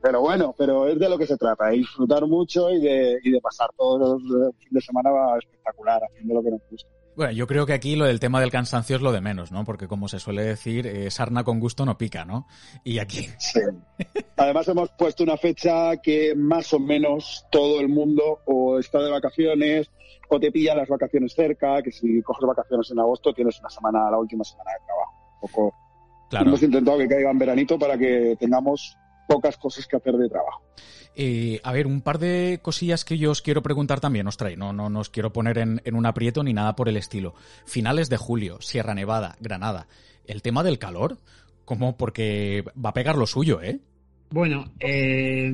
[0.00, 3.30] pero bueno, pero es de lo que se trata, de disfrutar mucho y de, y
[3.30, 6.88] de pasar todos los fines de semana espectacular haciendo lo que nos gusta.
[7.18, 9.64] Bueno, yo creo que aquí lo del tema del cansancio es lo de menos, ¿no?
[9.64, 12.46] Porque como se suele decir, eh, sarna con gusto no pica, ¿no?
[12.84, 13.26] Y aquí.
[13.40, 13.58] Sí.
[14.36, 19.10] Además hemos puesto una fecha que más o menos todo el mundo o está de
[19.10, 19.90] vacaciones
[20.28, 24.08] o te pilla las vacaciones cerca, que si coges vacaciones en agosto tienes una semana,
[24.12, 25.12] la última semana de trabajo.
[25.42, 25.74] Un poco.
[26.30, 26.46] Claro.
[26.46, 28.96] Hemos intentado que caiga en veranito para que tengamos
[29.28, 30.62] pocas cosas que hacer de trabajo.
[31.14, 34.56] Eh, a ver, un par de cosillas que yo os quiero preguntar también, os trae,
[34.56, 37.34] no, no, no os quiero poner en, en un aprieto ni nada por el estilo.
[37.64, 39.86] Finales de julio, Sierra Nevada, Granada.
[40.24, 41.18] El tema del calor,
[41.64, 41.96] ¿cómo?
[41.96, 43.80] Porque va a pegar lo suyo, ¿eh?
[44.30, 45.52] Bueno, eh,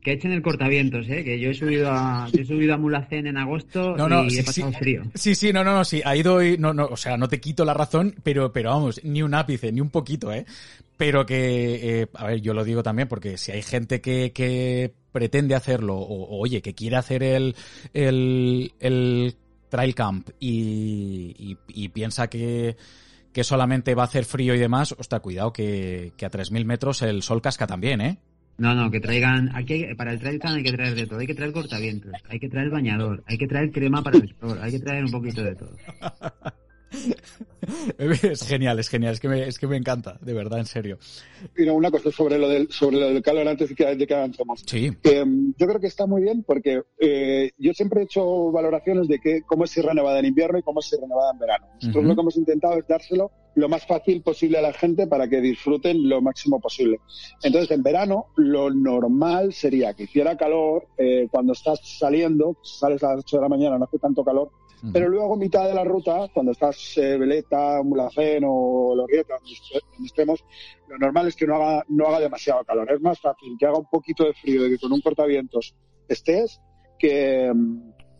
[0.00, 1.24] que echen el cortavientos, ¿eh?
[1.24, 3.96] Que yo he subido a, he subido a Mulacén en agosto
[4.28, 5.02] y he pasado frío.
[5.14, 7.64] Sí, sí, no, no, no, sí, ahí doy, no, no, o sea, no te quito
[7.64, 10.46] la razón, pero, pero vamos, ni un ápice, ni un poquito, ¿eh?
[10.96, 14.92] Pero que, eh, a ver, yo lo digo también porque si hay gente que, que
[15.12, 17.54] pretende hacerlo o, oye, que quiere hacer el,
[17.92, 19.34] el, el
[19.68, 22.76] trail camp y, y piensa que
[23.36, 27.02] que solamente va a hacer frío y demás, ostras, cuidado que, que a 3.000 metros
[27.02, 28.16] el sol casca también, ¿eh?
[28.56, 31.34] No, no, que traigan, aquí para el trail hay que traer de todo, hay que
[31.34, 34.78] traer cortavientos, hay que traer bañador, hay que traer crema para el sol, hay que
[34.78, 35.76] traer un poquito de todo.
[37.98, 40.98] es genial, es genial, es que, me, es que me encanta, de verdad, en serio.
[41.56, 44.14] Mira, una cosa sobre lo del, sobre lo del calor antes de que, de que
[44.14, 44.62] avancemos.
[44.66, 44.90] Sí.
[45.02, 49.18] Em, yo creo que está muy bien porque eh, yo siempre he hecho valoraciones de
[49.18, 51.66] que, cómo es Sierra Nevada en invierno y cómo es Sierra Nevada en verano.
[51.74, 55.28] Nosotros lo que hemos intentado es dárselo lo más fácil posible a la gente para
[55.28, 57.00] que disfruten lo máximo posible.
[57.42, 63.14] Entonces, en verano, lo normal sería que hiciera calor eh, cuando estás saliendo, sales a
[63.14, 64.50] las 8 de la mañana, no hace tanto calor,
[64.92, 70.44] pero luego, mitad de la ruta, cuando estás eh, Veleta, Mulacén o Lorrieta, donde estemos,
[70.88, 72.90] lo normal es que no haga, no haga demasiado calor.
[72.92, 75.74] Es más fácil que haga un poquito de frío y que con un cortavientos
[76.08, 76.60] estés
[76.98, 77.52] que,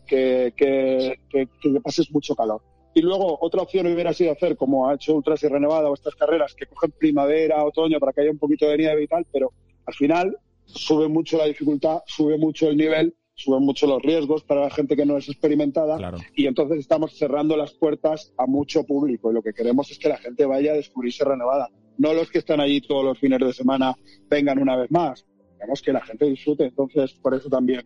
[0.05, 1.47] que, que, que,
[1.81, 2.61] pases mucho calor.
[2.93, 6.15] Y luego, otra opción hubiera sido hacer, como ha hecho Ultra Sierra Nevada o estas
[6.15, 9.53] carreras, que cogen primavera, otoño, para que haya un poquito de nieve y tal, pero
[9.85, 14.61] al final sube mucho la dificultad, sube mucho el nivel suben mucho los riesgos para
[14.61, 19.29] la gente que no es experimentada y entonces estamos cerrando las puertas a mucho público
[19.29, 21.69] y lo que queremos es que la gente vaya a descubrir Sierra Nevada.
[21.99, 23.95] No los que están allí todos los fines de semana
[24.29, 25.25] vengan una vez más.
[25.57, 27.81] Queremos que la gente disfrute, entonces por eso también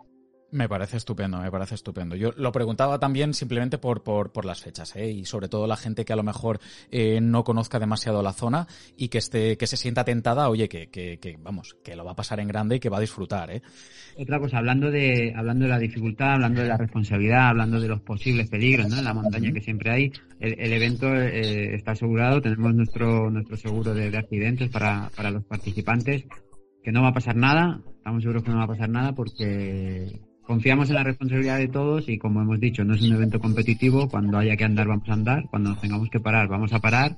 [0.51, 2.15] me parece estupendo, me parece estupendo.
[2.15, 5.09] Yo lo preguntaba también simplemente por, por, por las fechas, ¿eh?
[5.09, 6.59] y sobre todo la gente que a lo mejor
[6.91, 10.87] eh, no conozca demasiado la zona y que esté, que se sienta tentada, oye, que,
[10.87, 13.49] que, que, vamos, que lo va a pasar en grande y que va a disfrutar,
[13.51, 13.61] ¿eh?
[14.17, 18.01] Otra cosa, hablando de, hablando de la dificultad, hablando de la responsabilidad, hablando de los
[18.01, 18.97] posibles peligros, ¿no?
[18.97, 23.93] En la montaña que siempre hay, el, evento eh, está asegurado, tenemos nuestro, nuestro seguro
[23.93, 26.25] de, de accidentes para, para los participantes,
[26.83, 30.19] que no va a pasar nada, estamos seguros que no va a pasar nada porque
[30.45, 34.09] confiamos en la responsabilidad de todos y como hemos dicho, no es un evento competitivo,
[34.09, 37.15] cuando haya que andar vamos a andar, cuando tengamos que parar vamos a parar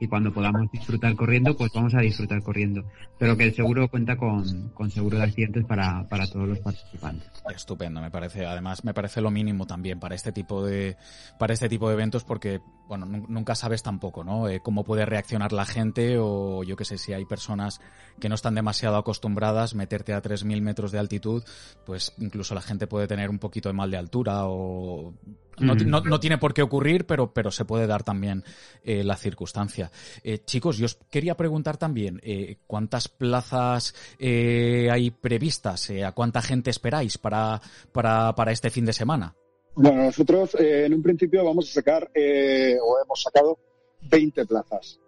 [0.00, 2.84] y cuando podamos disfrutar corriendo, pues vamos a disfrutar corriendo.
[3.18, 7.30] Pero que el seguro cuenta con, con seguro de accidentes para, para todos los participantes.
[7.54, 8.44] Estupendo, me parece.
[8.44, 10.96] Además, me parece lo mínimo también para este tipo de,
[11.38, 14.48] para este tipo de eventos porque, bueno, nunca sabes tampoco, ¿no?
[14.48, 17.80] Eh, cómo puede reaccionar la gente o yo qué sé, si hay personas
[18.20, 21.44] que no están demasiado acostumbradas, meterte a 3.000 metros de altitud,
[21.86, 25.14] pues incluso la gente puede tener un poquito de mal de altura o
[25.58, 28.44] no, no, tiene por qué ocurrir, pero, pero se puede dar también
[28.82, 29.90] eh, la circunstancia.
[30.22, 35.90] Eh, chicos, yo os quería preguntar también, eh, ¿cuántas plazas hay previstas?
[36.04, 37.60] ¿A cuánta gente esperáis para,
[37.92, 39.34] para, para este fin de semana?
[39.76, 43.58] Bueno, nosotros en un principio vamos a sacar, o hemos sacado,
[44.02, 45.00] 20 plazas.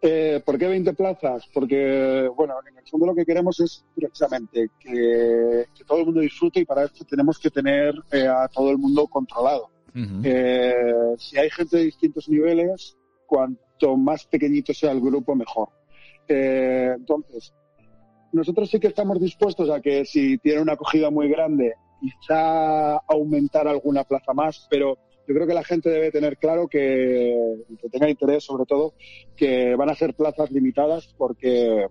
[0.00, 1.44] ¿Por qué 20 plazas?
[1.52, 6.20] Porque, bueno, en el fondo lo que queremos es precisamente que, que todo el mundo
[6.20, 9.73] disfrute y para esto tenemos que tener a todo el mundo controlado.
[9.94, 15.68] Eh, si hay gente de distintos niveles, cuanto más pequeñito sea el grupo, mejor.
[16.26, 17.54] Eh, entonces,
[18.32, 23.68] nosotros sí que estamos dispuestos a que si tiene una acogida muy grande, quizá aumentar
[23.68, 28.10] alguna plaza más, pero yo creo que la gente debe tener claro que, que tenga
[28.10, 28.94] interés sobre todo,
[29.36, 31.86] que van a ser plazas limitadas porque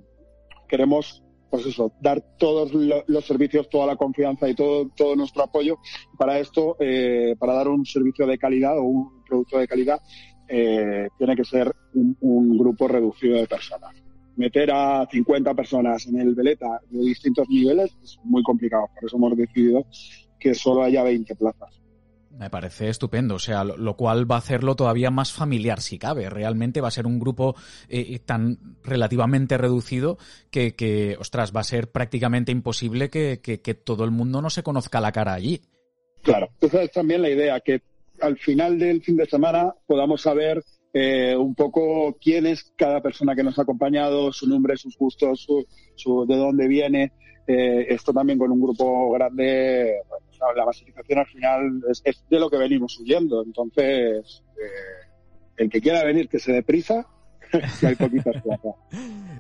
[0.68, 1.24] queremos
[1.54, 5.78] pues eso, dar todos los servicios, toda la confianza y todo, todo nuestro apoyo
[6.18, 10.02] para esto, eh, para dar un servicio de calidad o un producto de calidad,
[10.48, 13.92] eh, tiene que ser un, grupo reducido de personas.
[14.36, 19.18] Meter a 50 personas en el veleta de distintos niveles es muy complicado, por eso
[19.18, 19.86] hemos decidido
[20.40, 21.83] que solo haya 20 plazas.
[22.38, 26.30] Me parece estupendo, o sea, lo, cual va a hacerlo todavía más familiar si cabe.
[26.30, 27.56] Realmente va a ser un grupo
[27.90, 30.18] eh, tan relativamente reducido
[30.50, 34.64] que, que, ostras, va a ser prácticamente imposible que, que, todo el mundo no se
[34.64, 35.62] conozca la cara allí.
[36.24, 37.82] Claro, esa es también la idea, que
[38.20, 40.64] al final del fin de semana podamos saber
[40.94, 45.48] eh, un poco quién es cada persona que nos ha acompañado, su nombre, sus gustos,
[45.96, 47.12] su, de dónde viene.
[47.46, 50.02] Eh, esto también con un grupo grande,
[50.56, 53.44] la masificación al final es, de lo que venimos huyendo.
[53.44, 55.08] Entonces, eh,
[55.58, 57.08] el que quiera venir, que se dé prisa,
[57.80, 58.76] que hay poquitas plazas.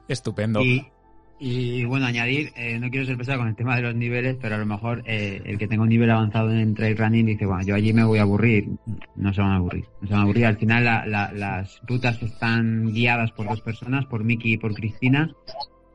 [0.07, 0.61] Estupendo.
[1.45, 4.55] Y, bueno, añadir, eh, no quiero ser pesado con el tema de los niveles, pero
[4.55, 7.63] a lo mejor eh, el que tenga un nivel avanzado en trail running dice, bueno,
[7.63, 8.69] yo allí me voy a aburrir.
[9.17, 9.85] No se van a aburrir.
[9.99, 10.45] No se van a aburrir.
[10.45, 15.35] Al final las rutas están guiadas por dos personas, por Miki y por Cristina,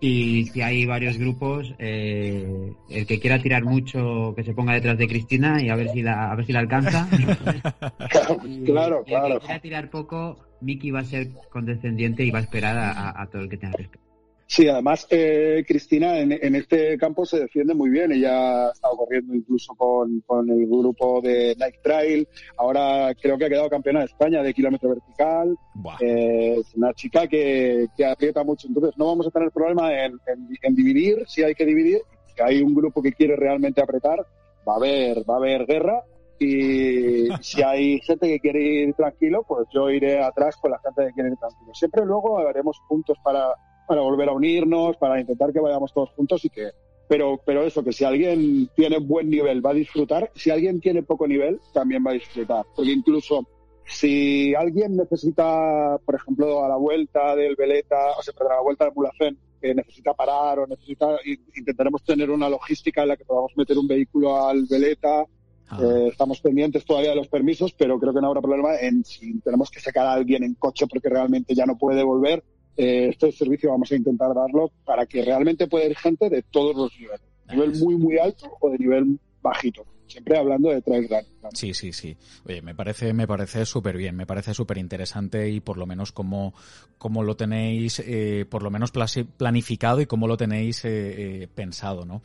[0.00, 4.96] y si hay varios grupos, eh, el que quiera tirar mucho, que se ponga detrás
[4.96, 7.08] de Cristina y a ver si la, a ver si la alcanza.
[8.64, 9.26] claro, claro.
[9.26, 13.20] el que quiera tirar poco, Miki va a ser condescendiente y va a esperar a,
[13.20, 14.07] a todo el que tenga respeto.
[14.50, 18.12] Sí, además eh, Cristina en, en, este campo se defiende muy bien.
[18.12, 22.26] Ella ha estado corriendo incluso con, con, el grupo de Nike Trail.
[22.56, 25.54] Ahora creo que ha quedado campeona de España de kilómetro vertical.
[26.00, 28.68] Eh, es una chica que, que, aprieta mucho.
[28.68, 30.18] Entonces no vamos a tener problema en,
[30.62, 32.00] en, dividir, si hay que dividir.
[32.34, 34.18] Si hay un grupo que quiere realmente apretar,
[34.66, 36.02] va a haber, va a haber guerra.
[36.38, 41.08] Y si hay gente que quiere ir tranquilo, pues yo iré atrás con la gente
[41.08, 41.74] que quiere ir tranquilo.
[41.74, 43.54] Siempre luego haremos puntos para
[43.88, 46.70] para volver a unirnos, para intentar que vayamos todos juntos y que...
[47.08, 51.02] Pero, pero eso, que si alguien tiene buen nivel va a disfrutar, si alguien tiene
[51.02, 52.66] poco nivel también va a disfrutar.
[52.76, 53.46] Porque incluso
[53.88, 58.62] si alguien necesita, por ejemplo, a la vuelta del Veleta, o sea, perdón, a la
[58.62, 61.16] vuelta del Mulacén, que necesita parar o necesita,
[61.56, 65.24] intentaremos tener una logística en la que podamos meter un vehículo al Veleta.
[65.70, 65.80] Ah.
[65.82, 69.40] Eh, estamos pendientes todavía de los permisos, pero creo que no habrá problema en si
[69.40, 72.44] tenemos que sacar a alguien en coche porque realmente ya no puede volver
[72.78, 76.76] eh, este servicio vamos a intentar darlo para que realmente pueda ir gente de todos
[76.76, 77.20] los niveles,
[77.50, 79.84] nivel muy, muy alto o de nivel bajito.
[80.06, 81.54] siempre hablando de trail running.
[81.54, 82.16] Sí, sí, sí.
[82.46, 86.12] Oye, me parece, me parece súper bien, me parece súper interesante y por lo menos
[86.12, 86.54] como,
[86.98, 88.92] como lo tenéis, eh, por lo menos
[89.36, 92.22] planificado y cómo lo tenéis eh, eh, pensado, ¿no?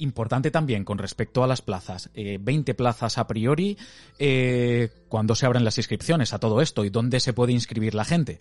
[0.00, 2.08] importante también con respecto a las plazas.
[2.14, 3.76] 20 plazas a priori.
[5.08, 8.40] ¿Cuándo se abren las inscripciones a todo esto y dónde se puede inscribir la gente?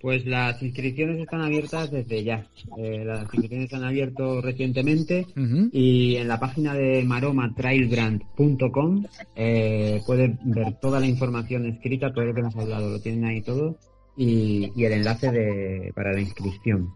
[0.00, 2.46] Pues las inscripciones están abiertas desde ya.
[2.78, 5.26] Eh, las inscripciones se han abierto recientemente
[5.72, 9.04] y en la página de maromatrailbrand.com
[9.36, 13.42] eh, pueden ver toda la información escrita, todo lo que hemos hablado, lo tienen ahí
[13.42, 13.76] todo
[14.16, 16.92] y, el enlace de, para la inscripción.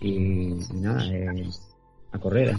[0.00, 1.48] Y, nada, eh,
[2.16, 2.58] a correr, a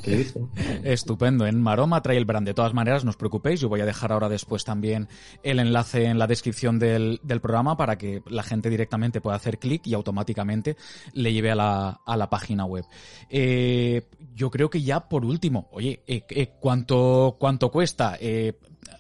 [0.84, 1.46] Estupendo.
[1.46, 2.48] En Maroma Trail Brand.
[2.48, 3.60] De todas maneras, no os preocupéis.
[3.60, 5.08] Yo voy a dejar ahora después también
[5.44, 9.86] el enlace en la descripción del, programa para que la gente directamente pueda hacer clic
[9.86, 10.76] y automáticamente
[11.14, 12.86] le lleve a la, a la página web.
[13.30, 18.18] Eh, yo creo que ya por último, oye, eh, eh, ¿cuánto, ¿cuánto cuesta?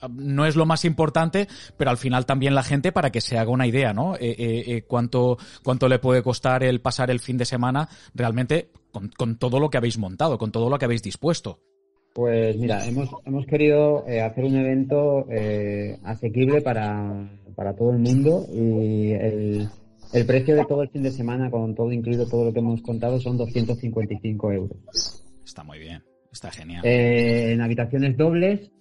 [0.10, 1.47] no es lo más importante,
[1.78, 4.16] pero al final también la gente para que se haga una idea, ¿no?
[4.88, 9.70] cuánto, cuánto le puede costar el pasar el fin de semana realmente con, todo lo
[9.70, 11.60] que habéis montado, con todo lo que habéis dispuesto.
[12.14, 18.00] Pues mira, hemos, hemos querido eh, hacer un evento eh, asequible para, para, todo el
[18.00, 19.70] mundo y el,
[20.14, 22.82] el, precio de todo el fin de semana, con todo incluido, todo lo que hemos
[22.82, 25.24] contado, son 255 euros.
[25.46, 26.84] Está muy bien, está genial.
[26.84, 28.72] Eh, en habitaciones dobles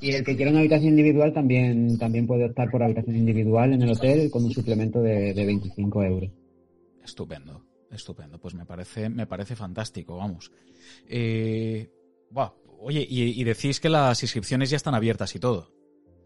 [0.00, 3.82] y el que quiera una habitación individual también, también puede optar por habitación individual en
[3.82, 6.30] el hotel con un suplemento de, de 25 euros.
[7.02, 7.67] Estupendo.
[7.90, 10.52] Estupendo, pues me parece, me parece fantástico, vamos.
[11.08, 11.88] Eh,
[12.80, 15.70] oye, y, decís que las inscripciones ya están abiertas y todo.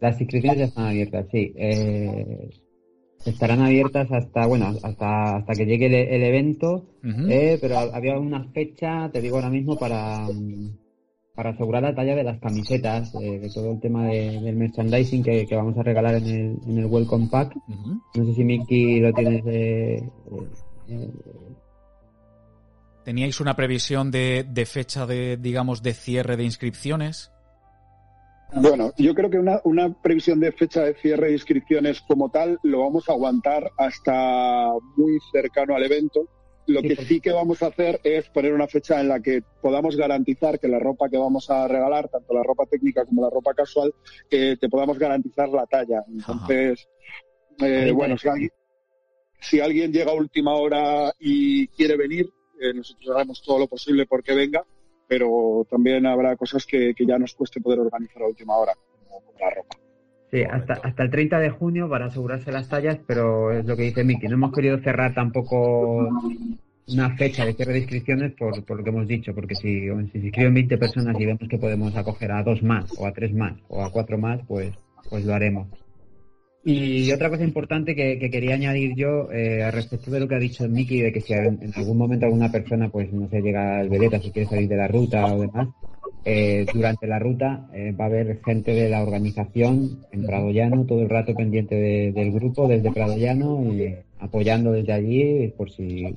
[0.01, 1.53] Las inscripciones ya están abiertas, sí.
[1.57, 2.51] Eh,
[3.25, 6.85] estarán abiertas hasta, bueno, hasta, hasta que llegue el, evento,
[7.29, 10.27] eh, pero había una fecha, te digo ahora mismo, para,
[11.37, 15.79] para asegurar la talla de las camisetas, de todo el tema del merchandising que, vamos
[15.79, 17.55] a regalar en el, en el Welcome Pack.
[18.17, 19.45] No sé si Miki lo tienes
[23.05, 27.33] ¿Teníais una previsión de, fecha de, digamos, de cierre de inscripciones?
[28.55, 32.81] Bueno, yo creo que una, previsión de fecha de cierre de inscripciones como tal lo
[32.81, 36.29] vamos a aguantar hasta muy cercano al evento.
[36.67, 39.97] Lo que sí que vamos a hacer es poner una fecha en la que podamos
[39.97, 43.53] garantizar que la ropa que vamos a regalar, tanto la ropa técnica como la ropa
[43.53, 43.93] casual,
[44.29, 46.05] te podamos garantizar la talla.
[46.07, 46.89] Entonces,
[47.59, 48.51] eh, bueno, si alguien,
[49.43, 54.07] si alguien llega a última hora y quiere venir, eh, nosotros haremos todo lo posible
[54.07, 54.65] porque venga,
[55.09, 58.73] pero también habrá cosas que, ya nos cueste poder organizar a última hora,
[59.09, 59.77] como, la ropa.
[60.31, 63.83] Sí, hasta, hasta el 30 de junio para asegurarse las tallas, pero es lo que
[63.83, 66.09] dice Miki, no hemos querido cerrar tampoco
[66.89, 70.21] una fecha de cierre de inscripciones por, por lo que hemos dicho, porque si, si
[70.21, 73.35] se inscriben 20 personas y vemos que podemos acoger a dos más, o a tres
[73.35, 74.73] más, o a cuatro más, pues,
[75.11, 75.69] pues lo haremos.
[76.65, 80.69] Y otra cosa importante que, quería añadir yo eh, respecto de lo que ha dicho
[80.69, 84.21] Miki, de que si en, algún momento alguna persona, pues no sé, llega al veleta,
[84.21, 85.69] si quiere salir de la ruta o demás,
[86.25, 90.85] eh, durante la ruta eh, va a haber gente de la organización en Prado Llano,
[90.85, 91.75] todo el rato pendiente
[92.13, 96.15] del grupo desde Prado Llano y apoyando desde allí por si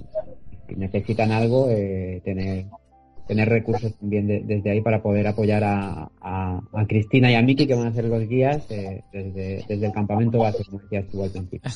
[0.75, 2.65] necesitan algo, eh, tener
[3.27, 7.73] tener recursos también desde ahí para poder apoyar a, a, Cristina y a Miki, que
[7.73, 11.31] van a ser los guías eh, desde, desde, el campamento base, como decías tú al
[11.31, 11.71] principio.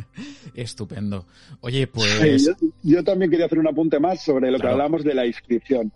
[0.54, 1.26] Estupendo.
[1.60, 2.50] Oye, pues...
[2.82, 5.92] yo, también quería hacer un apunte más sobre lo que hablamos de la inscripción.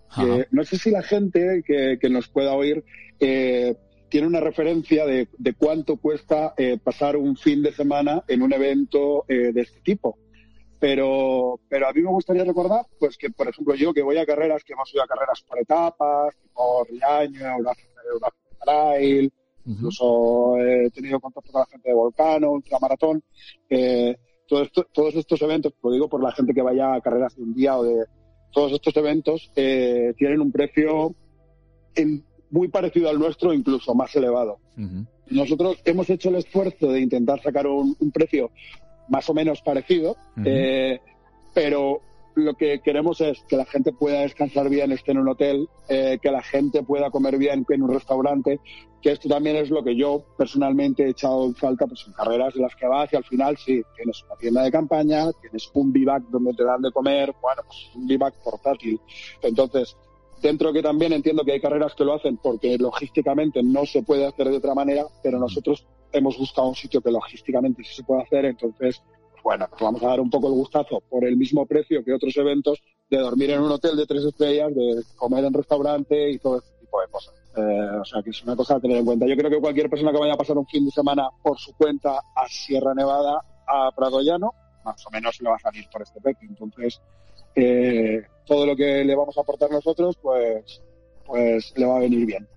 [0.51, 2.83] no sé si la gente que, que nos pueda oír
[3.19, 3.75] eh,
[4.09, 8.53] tiene una referencia de, de cuánto cuesta eh, pasar un fin de semana en un
[8.53, 10.17] evento de este tipo.
[10.79, 14.25] Pero, pero a mí me gustaría recordar, pues que, por ejemplo, yo que voy a
[14.25, 19.31] carreras, que hemos ido a carreras por etapas, por Riaño, Eurafrica Trail,
[19.65, 23.21] incluso he tenido contacto con la gente de Volcano, Ultramaratón,
[23.69, 24.15] eh,
[24.47, 27.43] todo esto, todos estos eventos, lo digo por la gente que vaya a carreras de
[27.43, 28.05] un día o de
[28.51, 31.13] todos estos eventos, eh, tienen un precio
[32.51, 34.59] muy parecido al nuestro, incluso más elevado.
[35.29, 38.49] Nosotros hemos hecho el esfuerzo de intentar sacar un, un precio
[39.09, 40.99] más o menos parecido, eh,
[41.53, 42.01] pero
[42.35, 46.19] lo que queremos es que la gente pueda descansar bien, esté en un hotel, eh,
[46.21, 48.59] que la gente pueda comer bien en un restaurante,
[49.01, 52.53] que esto también es lo que yo personalmente he echado en falta pues, en carreras
[52.53, 55.91] de las que vas y al final sí, tienes una tienda de campaña, tienes un
[55.91, 58.99] bivac donde te dan de comer, bueno, pues un bivac portátil.
[59.41, 59.95] Entonces,
[60.41, 64.25] dentro que también entiendo que hay carreras que lo hacen porque logísticamente no se puede
[64.25, 68.23] hacer de otra manera, pero nosotros hemos buscado un sitio que logísticamente sí se puede
[68.23, 69.01] hacer, entonces,
[69.43, 72.35] bueno, pues vamos a dar un poco el gustazo por el mismo precio que otros
[72.37, 72.79] eventos
[73.09, 76.71] de dormir en un hotel de tres estrellas, de comer en restaurante y todo ese
[76.79, 77.33] tipo de cosas.
[77.55, 79.25] Eh, o sea, que es una cosa a tener en cuenta.
[79.25, 81.73] Yo creo que cualquier persona que vaya a pasar un fin de semana por su
[81.75, 84.53] cuenta a Sierra Nevada, a Prado Llano,
[84.85, 86.47] más o menos le va a salir por este precio.
[86.47, 87.01] Entonces,
[87.55, 90.81] eh, todo lo que le vamos a aportar nosotros, pues,
[91.25, 92.47] pues le va a venir bien.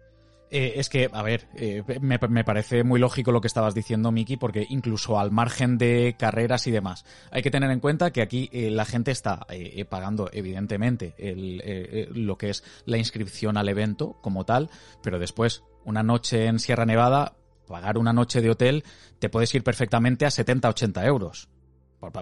[0.55, 4.37] Eh, es que, a ver, eh, me, parece muy lógico lo que estabas diciendo, Miki,
[4.37, 8.51] porque incluso al margen de carreras y demás, hay que tener en cuenta que aquí
[8.53, 9.47] eh, la gente está
[9.89, 11.15] pagando, evidentemente,
[12.15, 14.69] lo que es la inscripción al evento como tal,
[15.03, 17.35] pero después, una noche en Sierra Nevada,
[17.67, 18.85] pagar una noche de hotel,
[19.21, 21.49] te puedes ir perfectamente a 70, 80 euros.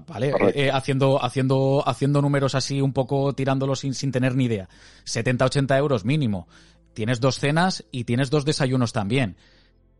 [0.06, 0.34] ¿Vale?
[0.74, 4.68] haciendo, haciendo, haciendo números así un poco tirándolos sin, sin tener ni idea.
[5.04, 6.48] 70, 80 euros mínimo
[6.94, 9.36] tienes dos cenas y tienes dos desayunos también.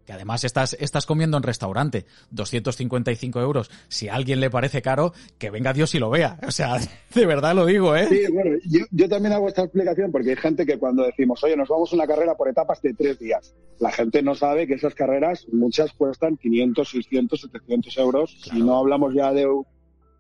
[0.07, 2.07] Que además estás, estás comiendo en restaurante.
[2.31, 3.71] 255 euros.
[3.89, 6.39] Si a alguien le parece caro, que venga Dios y lo vea.
[6.47, 6.79] O sea,
[7.15, 8.07] de verdad lo digo, ¿eh?
[8.09, 8.57] Sí, bueno,
[8.91, 11.97] yo, también hago esta explicación porque hay gente que cuando decimos, oye, nos vamos a
[11.97, 15.93] una carrera por etapas de tres días, la gente no sabe que esas carreras, muchas
[15.93, 18.51] cuestan 500, 600, 700 euros.
[18.53, 19.47] Y no hablamos ya de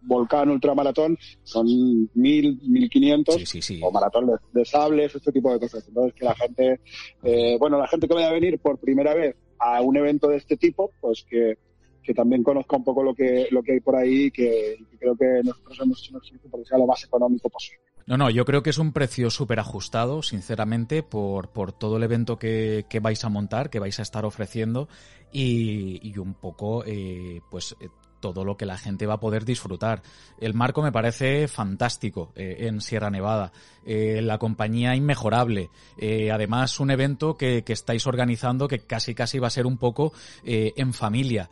[0.02, 1.66] volcán, ultramaratón, son
[2.14, 3.42] mil, mil quinientos,
[3.82, 5.86] o maratón de, sables, este tipo de cosas.
[5.88, 6.80] Entonces, que la gente,
[7.22, 10.38] eh, bueno, la gente que vaya a venir por primera vez a un evento de
[10.38, 11.58] este tipo, pues que,
[12.02, 15.16] que también conozca un poco lo que, lo que hay por ahí, que, que creo
[15.16, 17.80] que nosotros hemos hecho un esfuerzo para que sea lo más económico posible.
[18.06, 22.02] No, no, yo creo que es un precio súper ajustado, sinceramente, por, por todo el
[22.02, 24.88] evento que, que, vais a montar, que vais a estar ofreciendo
[25.32, 27.88] y, y un poco, eh, pues, eh,
[28.20, 30.02] todo lo que la gente va a poder disfrutar.
[30.38, 33.52] El marco me parece fantástico eh, en Sierra Nevada.
[33.84, 35.70] Eh, la compañía inmejorable.
[35.98, 40.12] Eh, además, un evento que, estáis organizando que casi casi va a ser un poco
[40.44, 41.50] en familia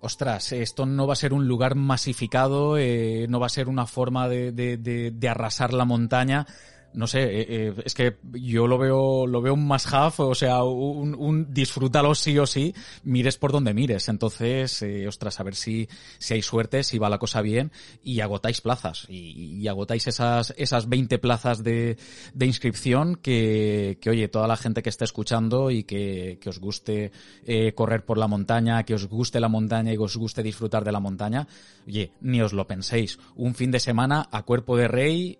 [0.00, 4.28] ostras, esto no va a ser un lugar masificado, no va a ser una forma
[4.28, 6.46] de, de, arrasar la montaña,
[6.94, 10.34] no sé, eh, eh, es que yo lo veo, lo veo un más have, o
[10.34, 12.72] sea, un, un, disfrútalo sí o sí,
[13.02, 14.08] mires por donde mires.
[14.08, 15.88] Entonces, eh, ostras, a ver si,
[16.18, 17.72] si hay suerte, si va la cosa bien
[18.04, 21.96] y agotáis plazas y, agotáis esas, esas 20 plazas de,
[22.32, 26.60] de inscripción que, que, oye, toda la gente que está escuchando y que, que os
[26.60, 27.10] guste
[27.44, 30.84] eh, correr por la montaña, que os guste la montaña y que os guste disfrutar
[30.84, 31.48] de la montaña,
[31.88, 33.18] oye, ni os lo penséis.
[33.34, 35.38] Un fin de semana a cuerpo de rey,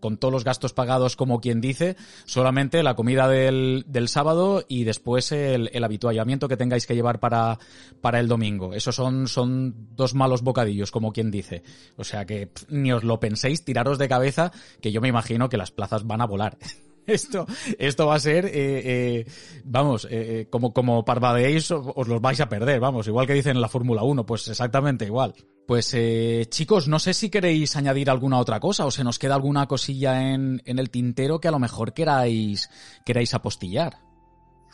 [0.00, 4.84] con todos los gastos pagados como quien dice, solamente la comida del, del sábado y
[4.84, 7.58] después el, el, habituallamiento que tengáis que llevar para,
[8.00, 8.72] para el domingo.
[8.72, 11.64] Esos son, son dos malos bocadillos, como quien dice.
[11.96, 15.56] O sea que ni os lo penséis, tiraros de cabeza, que yo me imagino que
[15.56, 16.56] las plazas van a volar.
[17.12, 17.46] esto,
[17.78, 19.26] esto va a ser, eh, eh,
[19.64, 23.62] vamos, eh, como, como parvadeéis, os los vais a perder, vamos, igual que dicen en
[23.62, 25.34] la Fórmula 1, pues exactamente igual.
[25.66, 29.34] Pues eh, chicos, no sé si queréis añadir alguna otra cosa o se nos queda
[29.34, 32.70] alguna cosilla en, en el tintero que a lo mejor queráis,
[33.04, 33.94] queráis apostillar.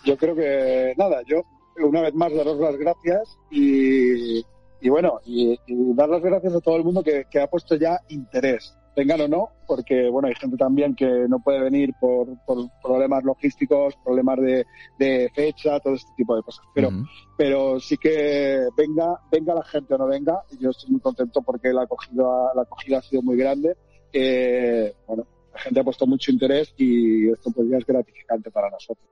[0.05, 1.43] Yo creo que nada, yo
[1.83, 4.45] una vez más daros las gracias y,
[4.80, 7.76] y bueno, y, y, dar las gracias a todo el mundo que, que ha puesto
[7.76, 12.28] ya interés vengan o no, porque bueno, hay gente también que no puede venir por,
[12.45, 14.66] por problemas logísticos, problemas de,
[14.99, 16.64] de, fecha, todo este tipo de cosas.
[16.74, 16.90] Pero,
[17.36, 21.72] pero sí que venga, venga la gente o no venga, yo estoy muy contento porque
[21.72, 22.24] la acogida,
[22.55, 23.76] la acogida ha sido muy grande.
[24.12, 28.70] Eh, bueno, la gente ha puesto mucho interés y esto pues ya es gratificante para
[28.70, 29.09] nosotros.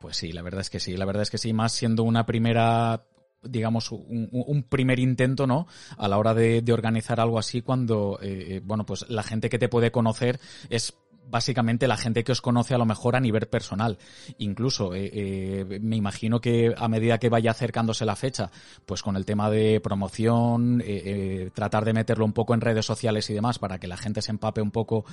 [0.00, 2.26] Pues sí, la verdad es que sí, la verdad es que sí, más siendo una
[2.26, 3.06] primera
[3.42, 5.66] digamos, un, primer intento, ¿no?
[5.96, 9.58] A la hora de, organizar algo así cuando, eh, eh, bueno, pues la gente que
[9.58, 10.94] te puede conocer es
[11.28, 13.98] básicamente la gente que os conoce a lo mejor a nivel personal.
[14.38, 18.50] Incluso eh, eh, me imagino que a medida que vaya acercándose la fecha,
[18.84, 23.28] pues con el tema de promoción, eh, tratar de meterlo un poco en redes sociales
[23.30, 25.04] y demás para que la gente se empape un poco,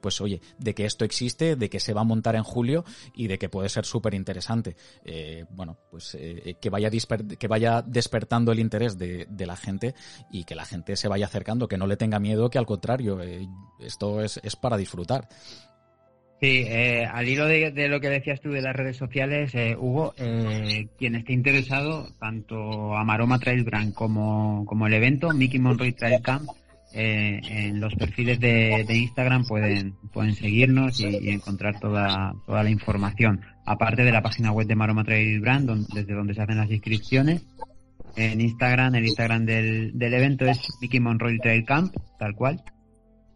[0.00, 3.26] pues oye, de que esto existe, de que se va a montar en julio y
[3.26, 4.76] de que puede ser súper interesante.
[5.50, 6.16] bueno, pues
[6.60, 6.90] que vaya
[7.38, 9.94] que vaya despertando el interés de, de, la gente
[10.30, 13.18] y que la gente se vaya acercando, que no le tenga miedo, que al contrario,
[13.78, 15.17] esto es, es para disfrutar.
[16.40, 20.14] Sí, eh, al hilo de, lo que decías tú de las redes sociales, eh, Hugo,
[20.18, 25.94] eh, quien esté interesado, tanto a Maroma Trail Brand como, como el evento, Mickey Monroy
[25.94, 26.48] Trail Camp,
[26.94, 33.40] eh, en los perfiles de, Instagram pueden, pueden seguirnos y, encontrar toda, toda la información.
[33.66, 37.44] Aparte de la página web de Maroma Trail Brand, desde donde se hacen las inscripciones.
[38.14, 42.62] En Instagram, el Instagram del, del evento es Mickey Monroy Trail Camp, tal cual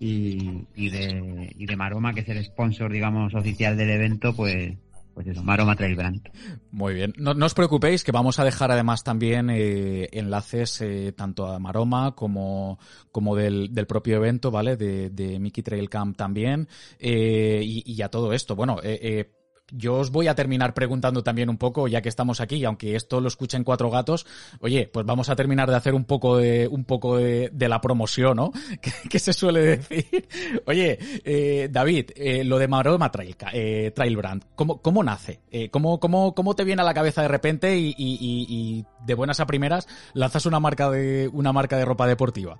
[0.02, 4.76] y, y, de, y de Maroma, que es el sponsor, digamos, oficial del evento, pues,
[5.14, 6.28] pues Maroma Trail Brand.
[6.72, 7.12] Muy bien.
[7.18, 11.60] No, no, os preocupéis, que vamos a dejar además también eh, enlaces eh, tanto a
[11.60, 12.80] Maroma como,
[13.12, 14.76] como del, del propio evento, ¿vale?
[14.76, 16.66] De, de Mickey Trail Camp también.
[16.98, 18.56] Eh, y, y, a todo esto.
[18.56, 19.32] Bueno, eh, eh
[19.72, 22.94] yo os voy a terminar preguntando también un poco, ya que estamos aquí, y aunque
[22.94, 24.26] esto lo escuchen cuatro gatos,
[24.60, 28.36] oye, pues vamos a terminar de hacer un poco de, un poco de, la promoción,
[28.36, 28.52] ¿no?
[29.10, 30.28] que, se suele decir.
[30.66, 35.40] Oye, eh, David, eh, lo de Maroma Trail, eh, Trail Brand, ¿cómo, cómo nace?
[35.50, 39.14] Eh, ¿cómo, cómo, ¿Cómo te viene a la cabeza de repente y, y, y de
[39.14, 42.58] buenas a primeras lanzas una marca de, una marca de ropa deportiva?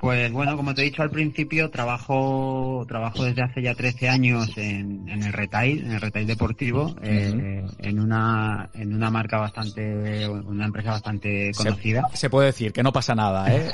[0.00, 4.56] Pues bueno, como te he dicho al principio, trabajo trabajo desde hace ya 13 años
[4.56, 10.66] en, el retail, en el retail deportivo, eh, en una en una marca bastante, una
[10.66, 12.08] empresa bastante conocida.
[12.14, 13.72] Se, puede decir que no pasa nada, ¿eh?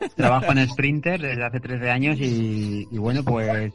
[0.16, 3.72] trabajo en Sprinter desde hace 13 años y, bueno, pues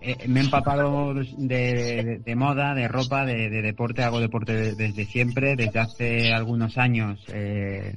[0.00, 5.78] eh, me he empapado de, moda, de ropa, de, deporte, hago deporte desde siempre, desde
[5.80, 7.94] hace algunos años, eh,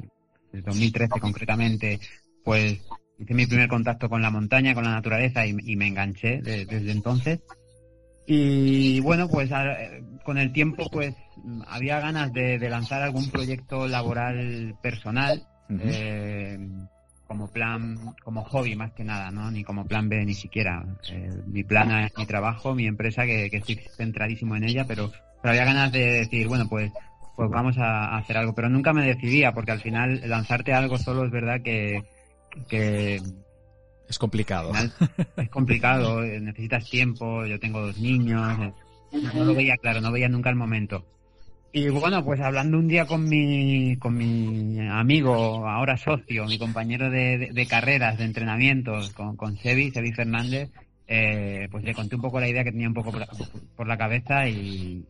[0.51, 1.99] desde 2013 concretamente,
[2.43, 2.79] pues
[3.19, 7.39] hice mi primer contacto con la montaña, con la naturaleza y, me enganché desde entonces.
[8.25, 9.49] Y bueno, pues
[10.23, 11.13] con el tiempo pues
[11.67, 16.57] había ganas de, lanzar algún proyecto laboral personal, eh,
[17.27, 19.49] como plan, como hobby más que nada, ¿no?
[19.51, 20.85] Ni como plan B ni siquiera.
[21.09, 25.51] Eh, mi plan es mi trabajo, mi empresa, que, estoy centradísimo en ella, pero, pero
[25.51, 26.91] había ganas de decir, bueno, pues
[27.35, 31.25] pues vamos a hacer algo, pero nunca me decidía, porque al final lanzarte algo solo
[31.25, 32.03] es verdad que,
[32.67, 33.21] que
[34.07, 34.71] es complicado.
[35.37, 38.73] Es complicado, eh, necesitas tiempo, yo tengo dos niños, eh,
[39.33, 41.05] no lo veía claro, no veía nunca el momento.
[41.75, 47.09] Y bueno, pues hablando un día con mi, con mi amigo, ahora socio, mi compañero
[47.09, 50.69] de, de, carreras, de entrenamientos, con, con Sebi, Sebi Fernández,
[51.07, 53.25] eh, pues le conté un poco la idea que tenía un poco por,
[53.75, 55.03] por la cabeza y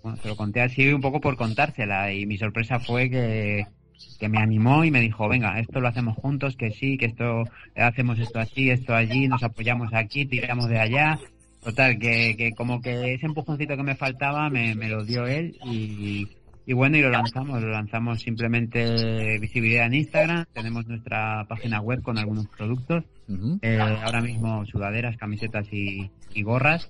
[0.00, 3.66] bueno, se lo conté así un poco por contársela y mi sorpresa fue que,
[4.18, 7.44] que me animó y me dijo, venga, esto lo hacemos juntos, que sí, que esto
[7.76, 11.18] hacemos esto así, esto allí, nos apoyamos aquí, tiramos de allá.
[11.62, 15.56] Total, que, que como que ese empujoncito que me faltaba me, me lo dio él
[15.64, 16.28] y,
[16.64, 22.00] y bueno, y lo lanzamos, lo lanzamos simplemente visibilidad en Instagram, tenemos nuestra página web
[22.02, 23.04] con algunos productos,
[23.62, 26.88] eh, ahora mismo sudaderas, camisetas y, y gorras.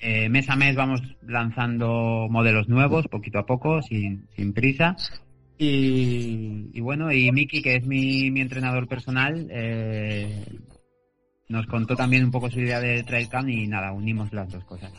[0.00, 4.96] Eh, mes a mes vamos lanzando modelos nuevos, poquito a poco, sin, sin prisa.
[5.60, 10.44] Y, bueno, y Miki, que es mi, mi entrenador personal, eh,
[11.48, 14.92] nos contó también un poco su idea de Trailcam y nada, unimos las dos cosas.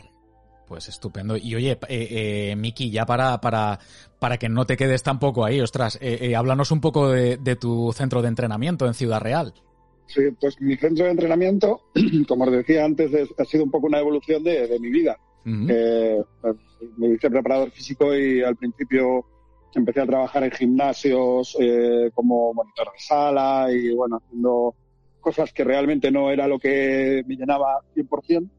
[0.68, 1.38] Pues estupendo.
[1.38, 3.80] Y oye, eh, eh, Miki, ya para, para,
[4.20, 7.91] para que no te quedes tampoco ahí, ostras, eh, eh, háblanos un poco de, tu
[7.93, 9.53] centro de entrenamiento en Ciudad Real.
[10.07, 11.82] Sí, pues mi centro de entrenamiento,
[12.28, 15.18] como os decía antes, ha sido un poco una evolución de, mi vida.
[15.45, 16.24] me
[17.14, 19.26] hice preparador físico y al principio
[19.76, 24.76] empecé a trabajar en gimnasios eh, como monitor de sala y bueno, haciendo
[25.20, 28.49] cosas que realmente no era lo que me llenaba 100%,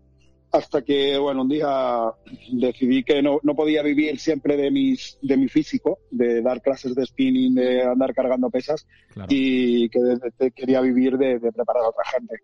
[0.53, 2.13] hasta que, bueno, un día
[2.53, 6.95] decidí que no, no podía vivir siempre de, mis, de mi físico, de dar clases
[6.95, 8.87] de spinning, de andar cargando pesas,
[9.29, 10.01] y que
[10.55, 12.37] quería vivir de, de, preparar a otra gente.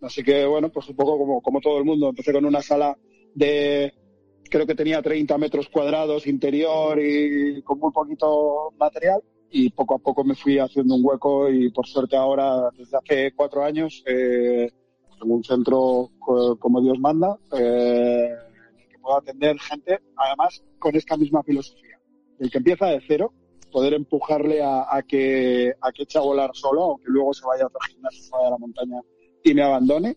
[0.00, 2.96] Así que, bueno, pues un poco como, como todo el mundo, empecé con una sala
[3.34, 3.92] de
[4.50, 9.98] creo que tenía 30 metros cuadrados interior y con muy poquito material y poco a
[9.98, 14.70] poco me fui haciendo un hueco y por suerte ahora, desde hace cuatro años, eh,
[15.22, 18.30] en un centro como Dios manda, eh,
[18.88, 22.00] que puedo atender gente, además con esta misma filosofía.
[22.38, 23.32] El que empieza de cero,
[23.70, 27.66] poder empujarle a, que, a que eche a volar solo, aunque luego se vaya a
[27.66, 29.00] otro gimnasio, se vaya a la montaña
[29.44, 30.16] y me abandone,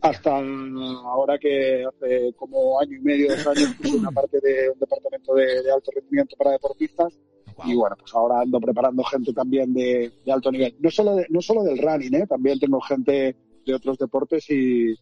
[0.00, 4.78] hasta ahora que hace como año y medio, dos años, puse una parte de un
[4.78, 7.18] departamento de, alto rendimiento para deportistas.
[7.64, 10.76] Y bueno, pues ahora ando preparando gente también de, alto nivel.
[10.78, 12.26] No solo, no solo del running, ¿eh?
[12.28, 13.36] también tengo gente
[13.66, 14.94] de otros deportes y,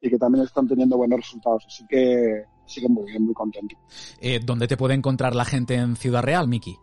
[0.00, 1.64] que también están teniendo buenos resultados.
[1.66, 3.76] Así que, así que muy bien, muy contento.
[4.20, 6.76] Eh, ¿Dónde te puede encontrar la gente en Ciudad Real, Miki?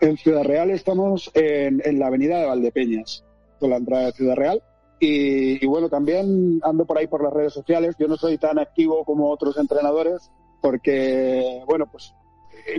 [0.00, 3.24] En Ciudad Real estamos en, en la avenida de Valdepeñas,
[3.58, 4.62] con la entrada de Ciudad Real.
[5.00, 7.96] Y, bueno, también ando por ahí por las redes sociales.
[7.98, 10.30] Yo no soy tan activo como otros entrenadores
[10.60, 12.14] porque, bueno, pues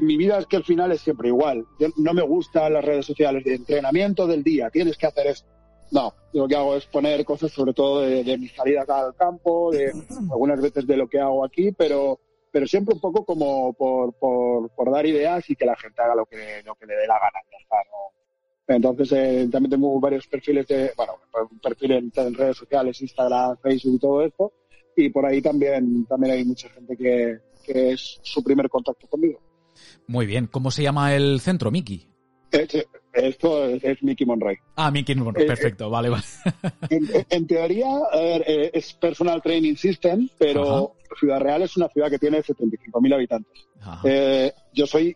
[0.01, 1.65] mi vida es que al final es siempre igual.
[1.97, 5.49] no me gustan las redes sociales de entrenamiento del día, tienes que hacer esto.
[5.89, 9.71] No, lo que hago es poner cosas sobre todo de, de mis salidas al campo,
[9.71, 9.91] de
[10.31, 12.19] algunas veces de lo que hago aquí, pero
[12.51, 16.15] pero siempre un poco como por, por, por dar ideas y que la gente haga
[16.15, 17.39] lo que, lo que le dé la gana.
[17.49, 18.20] ¿no?
[18.75, 21.13] Entonces, eh, también tengo varios perfiles de, bueno,
[21.49, 24.53] un perfil en, redes sociales, Instagram, Facebook y todo esto.
[24.95, 29.39] Y por ahí también, también hay mucha gente que, que es su primer contacto conmigo.
[30.07, 30.47] Muy bien.
[30.47, 32.11] ¿Cómo se llama el centro, Miki?
[33.13, 34.57] Esto es, Mickey Monroy.
[34.75, 36.23] Ah, Mickey Monroy, eh, perfecto, vale, vale.
[37.29, 42.09] En, teoría, a ver, eh, es Personal Training System, pero, Ciudad Real es una ciudad
[42.09, 43.67] que tiene 75.000 habitantes.
[44.05, 45.15] Eh, yo soy,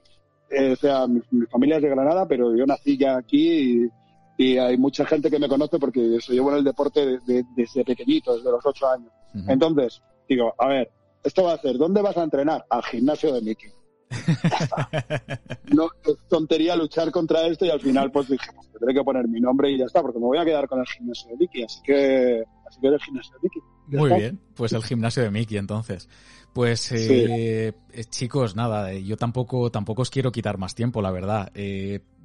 [0.55, 3.89] eh, o sea, mi, familia es de Granada, pero yo nací ya aquí
[4.37, 8.35] y, hay mucha gente que me conoce porque yo llevo en el deporte desde pequeñito,
[8.35, 9.11] desde los ocho años.
[9.47, 10.91] Entonces, digo, a ver,
[11.23, 12.65] esto va a ser, ¿dónde vas a entrenar?
[12.69, 13.71] Al gimnasio de Mickey.
[15.73, 19.27] no es tontería luchar contra esto y al final pues dije, pues, tendré que poner
[19.27, 21.63] mi nombre y ya está, porque me voy a quedar con el gimnasio de Mickey,
[21.63, 23.61] así que, así que el gimnasio de Mickey.
[23.87, 26.09] Muy bien, pues el gimnasio de Mickey entonces.
[26.55, 31.11] Pues eh, eh, chicos, nada, eh, yo tampoco, tampoco os quiero quitar más tiempo, la
[31.11, 31.51] verdad.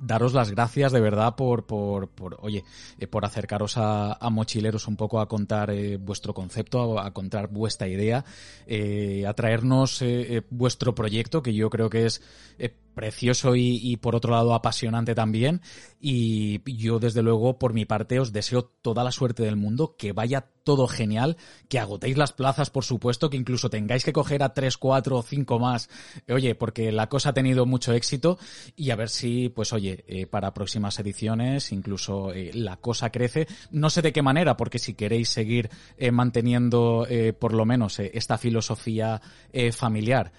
[0.01, 2.63] daros las gracias de verdad por, por, por oye,
[3.11, 8.25] por acercaros a, mochileros un poco a contar vuestro concepto, a, contar vuestra idea,
[9.27, 10.05] a traernos
[10.49, 12.23] vuestro proyecto, que yo creo que es
[12.95, 15.61] precioso y, por otro lado apasionante también.
[16.01, 20.13] Y yo desde luego por mi parte os deseo toda la suerte del mundo, que
[20.13, 21.37] vaya todo genial,
[21.69, 25.23] que agotéis las plazas por supuesto, que incluso tengáis que coger a 3, 4 o
[25.23, 25.89] 5 más,
[26.29, 28.39] oye, porque la cosa ha tenido mucho éxito
[28.77, 33.47] y a ver si, pues oye, eh, para próximas ediciones incluso eh, la cosa crece.
[33.71, 37.07] No sé de qué manera, porque si queréis seguir eh, manteniendo
[37.39, 39.21] por lo menos esta filosofía
[39.73, 40.33] familiar,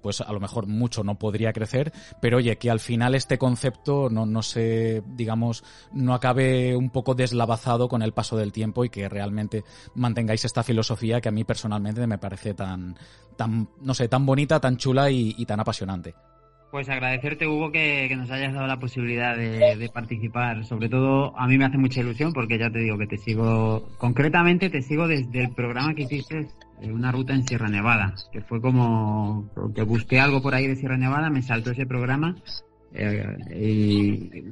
[0.00, 4.08] pues a lo mejor mucho no podría crecer pero oye, que al final este concepto
[4.10, 8.90] no, no se, digamos, no acabe un poco deslavazado con el paso del tiempo y
[8.90, 12.96] que realmente mantengáis esta filosofía que a mí personalmente me parece tan,
[13.36, 16.14] tan, no sé, tan bonita, tan chula y, tan apasionante.
[16.70, 20.64] Pues agradecerte, Hugo, que, nos hayas dado la posibilidad de, participar.
[20.64, 23.88] Sobre todo, a mí me hace mucha ilusión porque ya te digo que te sigo,
[23.98, 26.48] concretamente te sigo desde el programa que hiciste
[26.82, 30.96] una ruta en Sierra Nevada, que fue como que busqué algo por ahí de Sierra
[30.96, 32.34] Nevada, me saltó ese programa
[32.94, 34.44] eh, y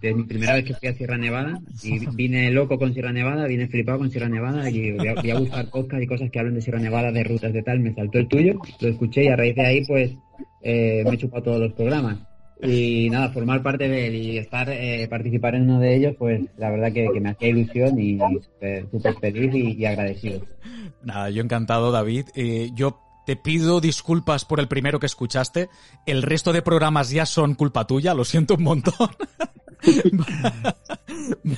[0.00, 3.46] de mi primera vez que fui a Sierra Nevada y vine loco con Sierra Nevada,
[3.46, 6.62] vine flipado con Sierra Nevada y voy a, buscar podcast y cosas que hablan de
[6.62, 9.54] Sierra Nevada, de rutas de tal, me saltó el tuyo, lo escuché y a raíz
[9.54, 10.12] de ahí pues
[10.62, 12.18] eh, me he chupado todos los programas.
[12.64, 16.42] Y nada, formar parte de él y estar, eh, participar en uno de ellos, pues
[16.56, 18.18] la verdad que, me hacía ilusión y
[18.90, 20.42] súper feliz y, agradecido.
[21.02, 22.26] Nada, yo encantado, David.
[22.36, 25.68] Eh, yo te pido disculpas por el primero que escuchaste.
[26.06, 28.94] El resto de programas ya son culpa tuya, lo siento un montón.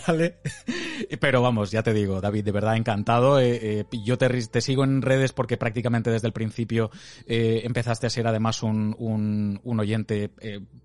[0.06, 0.36] vale.
[1.20, 3.40] Pero vamos, ya te digo, David, de verdad encantado.
[3.40, 6.90] Eh, eh, yo te, te, sigo en redes porque prácticamente desde el principio
[7.26, 10.30] eh, empezaste a ser además un, un, oyente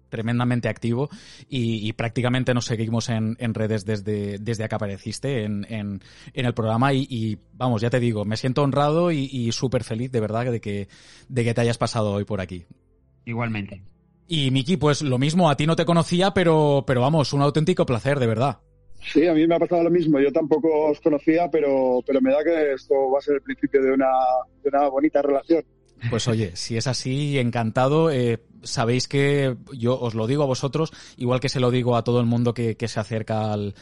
[0.09, 1.09] tremendamente activo
[1.47, 6.01] y, prácticamente nos seguimos en, en, redes desde, desde que apareciste en, en,
[6.33, 10.11] en el programa y, vamos, ya te digo, me siento honrado y, y súper feliz
[10.11, 10.87] de verdad de que,
[11.27, 12.65] de que te hayas pasado hoy por aquí.
[13.25, 13.83] Igualmente.
[14.31, 17.83] Y Miki, pues lo mismo, a ti no te conocía, pero, pero vamos, un auténtico
[17.83, 18.59] placer, de verdad.
[19.11, 20.19] Sí, a mí me ha pasado lo mismo.
[20.19, 23.81] Yo tampoco os conocía, pero, pero me da que esto va a ser el principio
[23.81, 24.11] de una,
[24.61, 25.63] de una bonita relación.
[26.11, 28.11] Pues oye, si es así, encantado.
[28.11, 32.03] Eh, sabéis que yo os lo digo a vosotros, igual que se lo digo a
[32.03, 33.73] todo el mundo que, se acerca al,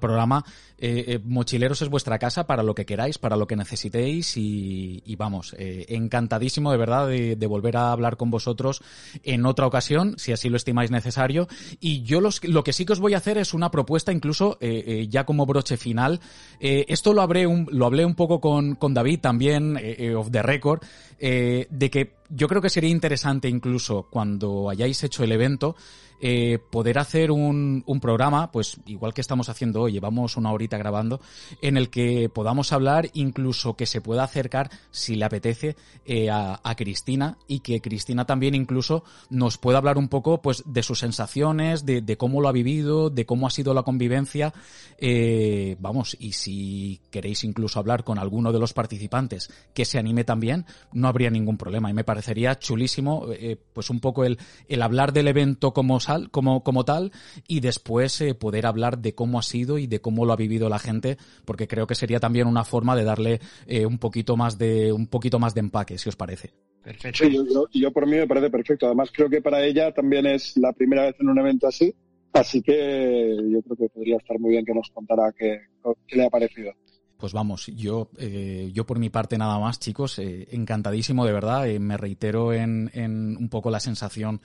[0.00, 0.44] programa,
[0.78, 5.16] eh, eh, Mochileros es vuestra casa para lo que queráis, para lo que necesitéis y,
[5.16, 8.82] vamos, eh, encantadísimo de verdad de, volver a hablar con vosotros
[9.22, 11.48] en otra ocasión, si así lo estimáis necesario.
[11.80, 15.24] Y yo lo que sí que os voy a hacer es una propuesta, incluso ya
[15.24, 16.20] como broche final.
[16.58, 19.78] esto lo hablé un, lo hablé un poco con, con David también,
[20.16, 20.82] of the record,
[21.18, 25.76] de que yo creo que sería interesante incluso cuando hayáis hecho el evento,
[26.20, 30.78] eh, poder hacer un, un, programa, pues igual que estamos haciendo hoy, llevamos una horita
[30.78, 31.20] grabando,
[31.62, 36.60] en el que podamos hablar, incluso que se pueda acercar, si le apetece, eh, a,
[36.62, 41.00] a, Cristina y que Cristina también incluso nos pueda hablar un poco pues de sus
[41.00, 44.54] sensaciones, de, de cómo lo ha vivido, de cómo ha sido la convivencia.
[44.98, 50.24] Eh, vamos, y si queréis incluso hablar con alguno de los participantes que se anime
[50.24, 51.90] también, no habría ningún problema.
[51.90, 54.38] Y me parecería chulísimo, eh, pues un poco el,
[54.68, 56.00] el hablar del evento como
[56.30, 57.12] como, como tal
[57.46, 60.68] y después eh, poder hablar de cómo ha sido y de cómo lo ha vivido
[60.68, 64.58] la gente, porque creo que sería también una forma de darle eh, un poquito más
[64.58, 66.52] de un poquito más de empaque, si os parece.
[66.82, 67.24] Perfecto.
[67.24, 68.86] Sí, yo, yo, por mí me parece perfecto.
[68.86, 71.94] Además creo que para ella también es la primera vez en un evento así,
[72.32, 75.62] así que yo creo que podría estar muy bien que nos contara qué,
[76.06, 76.72] qué le ha parecido.
[77.16, 81.68] Pues vamos, yo, eh, yo por mi parte nada más, chicos, eh, encantadísimo de verdad.
[81.68, 84.40] Eh, me reitero en, en, un poco la sensación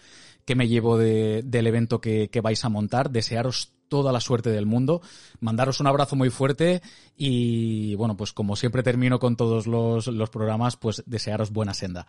[0.46, 3.12] que me llevo de, del evento que, que, vais a montar.
[3.12, 5.02] Desearos toda la suerte del mundo,
[5.42, 6.82] mandaros un abrazo muy fuerte
[7.18, 12.08] y bueno, pues como siempre termino con todos los, los programas, pues desearos buena senda.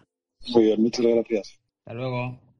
[0.49, 1.61] Muy bien, muchas gracias.
[1.85, 2.52] Hasta luego.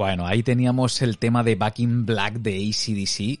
[0.00, 3.38] Bueno, ahí teníamos el tema de Back in Black de ACDC.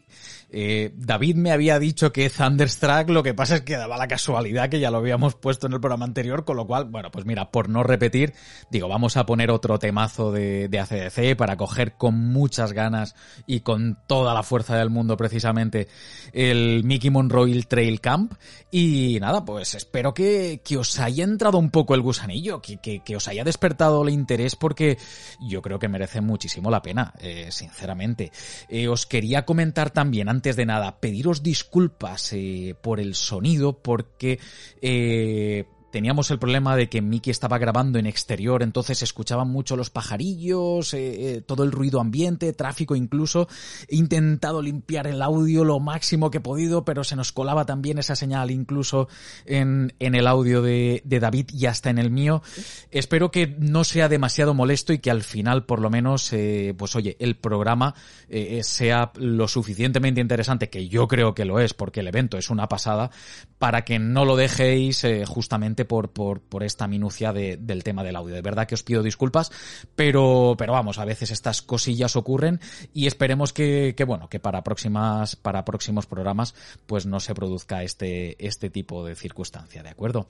[0.52, 4.68] Eh, David me había dicho que Thunderstruck, lo que pasa es que daba la casualidad
[4.68, 7.50] que ya lo habíamos puesto en el programa anterior, con lo cual, bueno, pues mira,
[7.50, 8.34] por no repetir,
[8.70, 13.14] digo, vamos a poner otro temazo de, de ACDC para coger con muchas ganas
[13.46, 15.88] y con toda la fuerza del mundo precisamente
[16.32, 18.34] el Mickey Monroe Trail Camp.
[18.70, 23.00] Y nada, pues espero que, que os haya entrado un poco el gusanillo, que, que,
[23.00, 24.96] que, os haya despertado el interés porque
[25.40, 28.30] yo creo que merece muchísimo la pena, eh, sinceramente.
[28.68, 34.38] Eh, os quería comentar también, antes de nada, pediros disculpas eh, por el sonido porque
[34.80, 39.76] eh, teníamos el problema de que Mickey estaba grabando en exterior, entonces se escuchaban mucho
[39.76, 43.48] los pajarillos, eh, eh, todo el ruido ambiente, tráfico incluso.
[43.88, 47.98] He intentado limpiar el audio lo máximo que he podido, pero se nos colaba también
[47.98, 49.08] esa señal incluso
[49.46, 52.42] en, en el audio de, David y hasta en el mío.
[52.90, 56.96] Espero que no sea demasiado molesto y que al final, por lo menos, eh, pues
[56.96, 57.94] oye, el programa
[58.62, 62.68] sea lo suficientemente interesante, que yo creo que lo es, porque el evento es una
[62.68, 63.10] pasada,
[63.58, 65.24] para que no lo dejéis eh,
[65.84, 68.34] por, por, por esta minucia de, del tema del audio.
[68.34, 69.50] De verdad que os pido disculpas,
[69.94, 72.60] pero, pero vamos, a veces estas cosillas ocurren
[72.92, 76.54] y esperemos que, que bueno, que para próximas, para próximos programas,
[76.86, 80.28] pues no se produzca este, este tipo de circunstancia, ¿de acuerdo?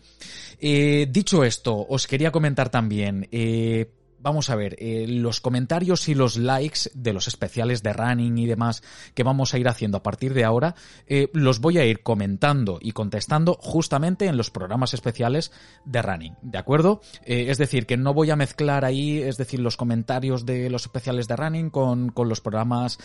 [0.59, 3.91] Eh, dicho esto, os quería comentar también, eh,
[4.21, 8.47] vamos a ver, eh, los comentarios y los likes de los especiales de running y
[8.47, 8.83] demás
[9.15, 10.75] que vamos a ir haciendo a partir de ahora,
[11.07, 15.53] eh, los voy a ir comentando y contestando justamente en los programas especiales
[15.85, 17.01] de running, ¿de acuerdo?
[17.25, 20.83] Eh, es decir, que no voy a mezclar ahí, es decir, los comentarios de los
[20.83, 22.99] especiales de running con, con los programas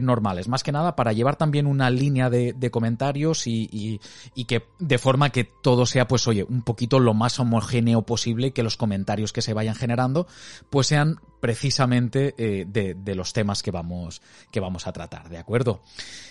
[0.00, 3.98] normales, más que nada para llevar también una línea de, comentarios y
[4.46, 8.62] que de forma que todo sea, pues oye, un poquito lo más homogéneo posible, que
[8.62, 10.26] los comentarios que se vayan generando
[10.70, 15.82] pues sean precisamente eh, de, los temas que vamos, que vamos a tratar, ¿de acuerdo?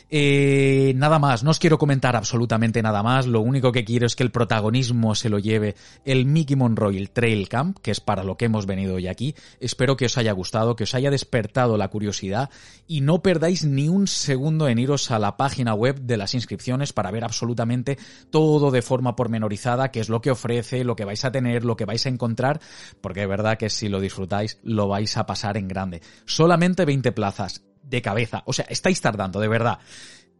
[0.09, 4.16] Eh, nada más, no os quiero comentar absolutamente nada más, lo único que quiero es
[4.16, 8.24] que el protagonismo se lo lleve el Mickey Monroe el Trail Camp, que es para
[8.24, 9.36] lo que hemos venido hoy aquí.
[9.59, 12.49] Espero que os haya gustado, que os haya despertado la curiosidad
[12.88, 16.91] y no perdáis ni un segundo en iros a la página web de las inscripciones
[16.91, 17.99] para ver absolutamente
[18.32, 21.78] todo de forma pormenorizada, qué es lo que ofrece, lo que vais a tener, lo
[21.78, 22.59] que vais a encontrar,
[22.99, 26.01] porque de verdad que si lo disfrutáis, lo vais a pasar en grande.
[26.26, 28.43] Solamente 20 plazas de cabeza.
[28.45, 29.80] O sea, estáis tardando, de verdad.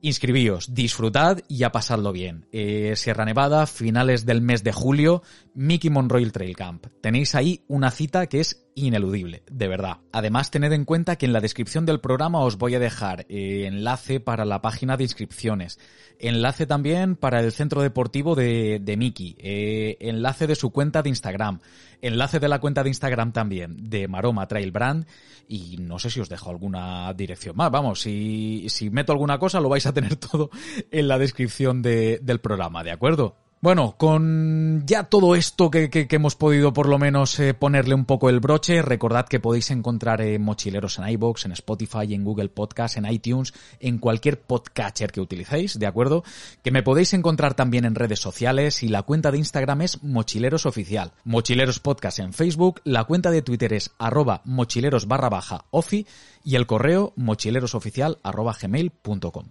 [0.02, 2.48] Inscribíos, disfrutad y a pasadlo bien.
[2.52, 6.88] Eh, Sierra Nevada, finales del mes de julio, Mickey Monroe Trail Camp.
[7.02, 9.98] Tenéis ahí una cita que es ineludible, de verdad.
[10.12, 13.66] Además, tened en cuenta que en la descripción del programa os voy a dejar eh,
[13.68, 15.80] enlace para la página de inscripciones,
[16.20, 21.60] enlace también para el centro deportivo de, Mickey, eh, enlace de su cuenta de Instagram,
[22.02, 25.06] enlace de la cuenta de Instagram también de Maroma Trail Brand
[25.48, 27.72] y no sé si os dejo alguna dirección más.
[27.72, 30.50] Vamos, si, meto alguna cosa lo vais a tener todo
[30.92, 33.38] en la descripción de, del programa, ¿de acuerdo?
[33.64, 38.04] Bueno, con ya todo esto que, que, hemos podido por lo menos eh, ponerle un
[38.04, 42.50] poco el broche, recordad que podéis encontrar eh, mochileros en iBox, en Spotify, en Google
[42.50, 46.26] Podcast, en iTunes, en cualquier podcatcher que utilicéis, ¿de acuerdo?
[46.62, 50.66] Que me podéis encontrar también en redes sociales y la cuenta de Instagram es Mochileros
[50.66, 51.14] Oficial.
[51.24, 56.06] Mochileros Podcast en Facebook, la cuenta de Twitter es arroba mochileros barra baja ofi
[56.44, 59.46] y el correo mochilerosoficial arroba gmail.com.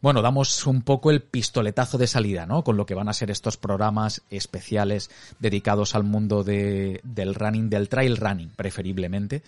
[0.00, 2.64] Bueno, damos un poco el pistoletazo de salida, ¿no?
[2.64, 7.68] Con lo que van a ser estos programas especiales dedicados al mundo de, del running,
[7.68, 9.42] del trail running, preferiblemente.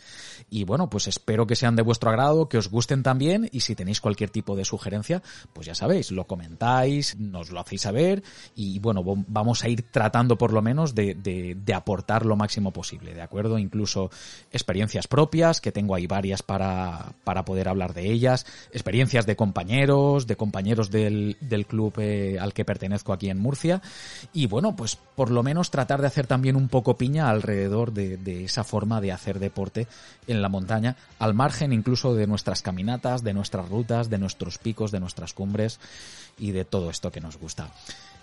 [0.48, 3.74] Y bueno, pues espero que sean de vuestro agrado, que os gusten también, y si
[3.74, 5.22] tenéis cualquier tipo de sugerencia,
[5.52, 8.22] pues ya sabéis, lo comentáis, nos lo hacéis saber,
[8.54, 12.72] y bueno, vamos a ir tratando por lo menos de, de, de aportar lo máximo
[12.72, 13.58] posible, ¿de acuerdo?
[13.58, 14.10] Incluso
[14.50, 16.42] experiencias propias, que tengo ahí varias
[17.24, 22.52] para, poder hablar de ellas, experiencias de compañeros, de compañeros del, del club eh, al
[22.52, 23.82] que pertenezco aquí en Murcia.
[24.32, 28.16] Y bueno, pues por lo menos tratar de hacer también un poco piña alrededor de,
[28.16, 29.86] de esa forma de hacer deporte
[30.26, 34.90] en la montaña, al margen incluso de nuestras caminatas, de nuestras rutas, de nuestros picos,
[34.90, 35.80] de nuestras cumbres
[36.38, 37.70] y de todo esto que nos gusta.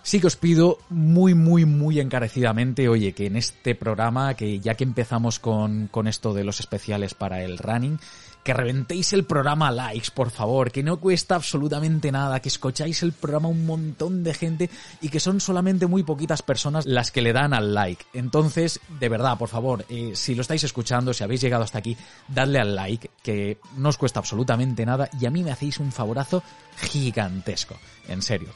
[0.07, 4.75] Sí que os pido muy, muy, muy encarecidamente, oye, que en este programa, que ya
[4.75, 7.99] que empezamos con, con esto de los especiales para el running,
[8.47, 13.11] que reventéis el programa likes, por favor, que no cuesta absolutamente nada, que escucháis el
[13.11, 14.69] programa un montón de gente
[15.01, 18.05] y que son solamente muy poquitas personas las que le dan al like.
[18.13, 21.97] Entonces, de verdad, por favor, eh, si lo estáis escuchando, si habéis llegado hasta aquí,
[22.29, 25.91] dadle al like, que no os cuesta absolutamente nada y a mí me hacéis un
[25.91, 26.41] favorazo
[26.77, 27.75] gigantesco,
[28.07, 28.53] en serio.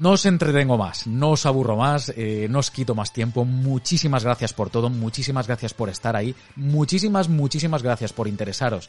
[0.00, 3.44] No os entretengo más, no os aburro más, eh, no os quito más tiempo.
[3.44, 8.88] Muchísimas gracias por todo, muchísimas gracias por estar ahí, muchísimas, muchísimas gracias por interesaros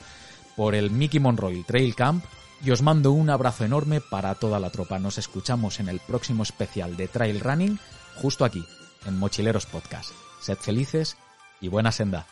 [0.55, 2.23] por el Mickey Monroy Trail Camp
[2.63, 4.99] y os mando un abrazo enorme para toda la tropa.
[4.99, 7.79] Nos escuchamos en el próximo especial de Trail Running,
[8.21, 8.63] justo aquí,
[9.05, 10.11] en Mochileros Podcast.
[10.41, 11.17] Sed felices
[11.61, 12.27] y buena senda.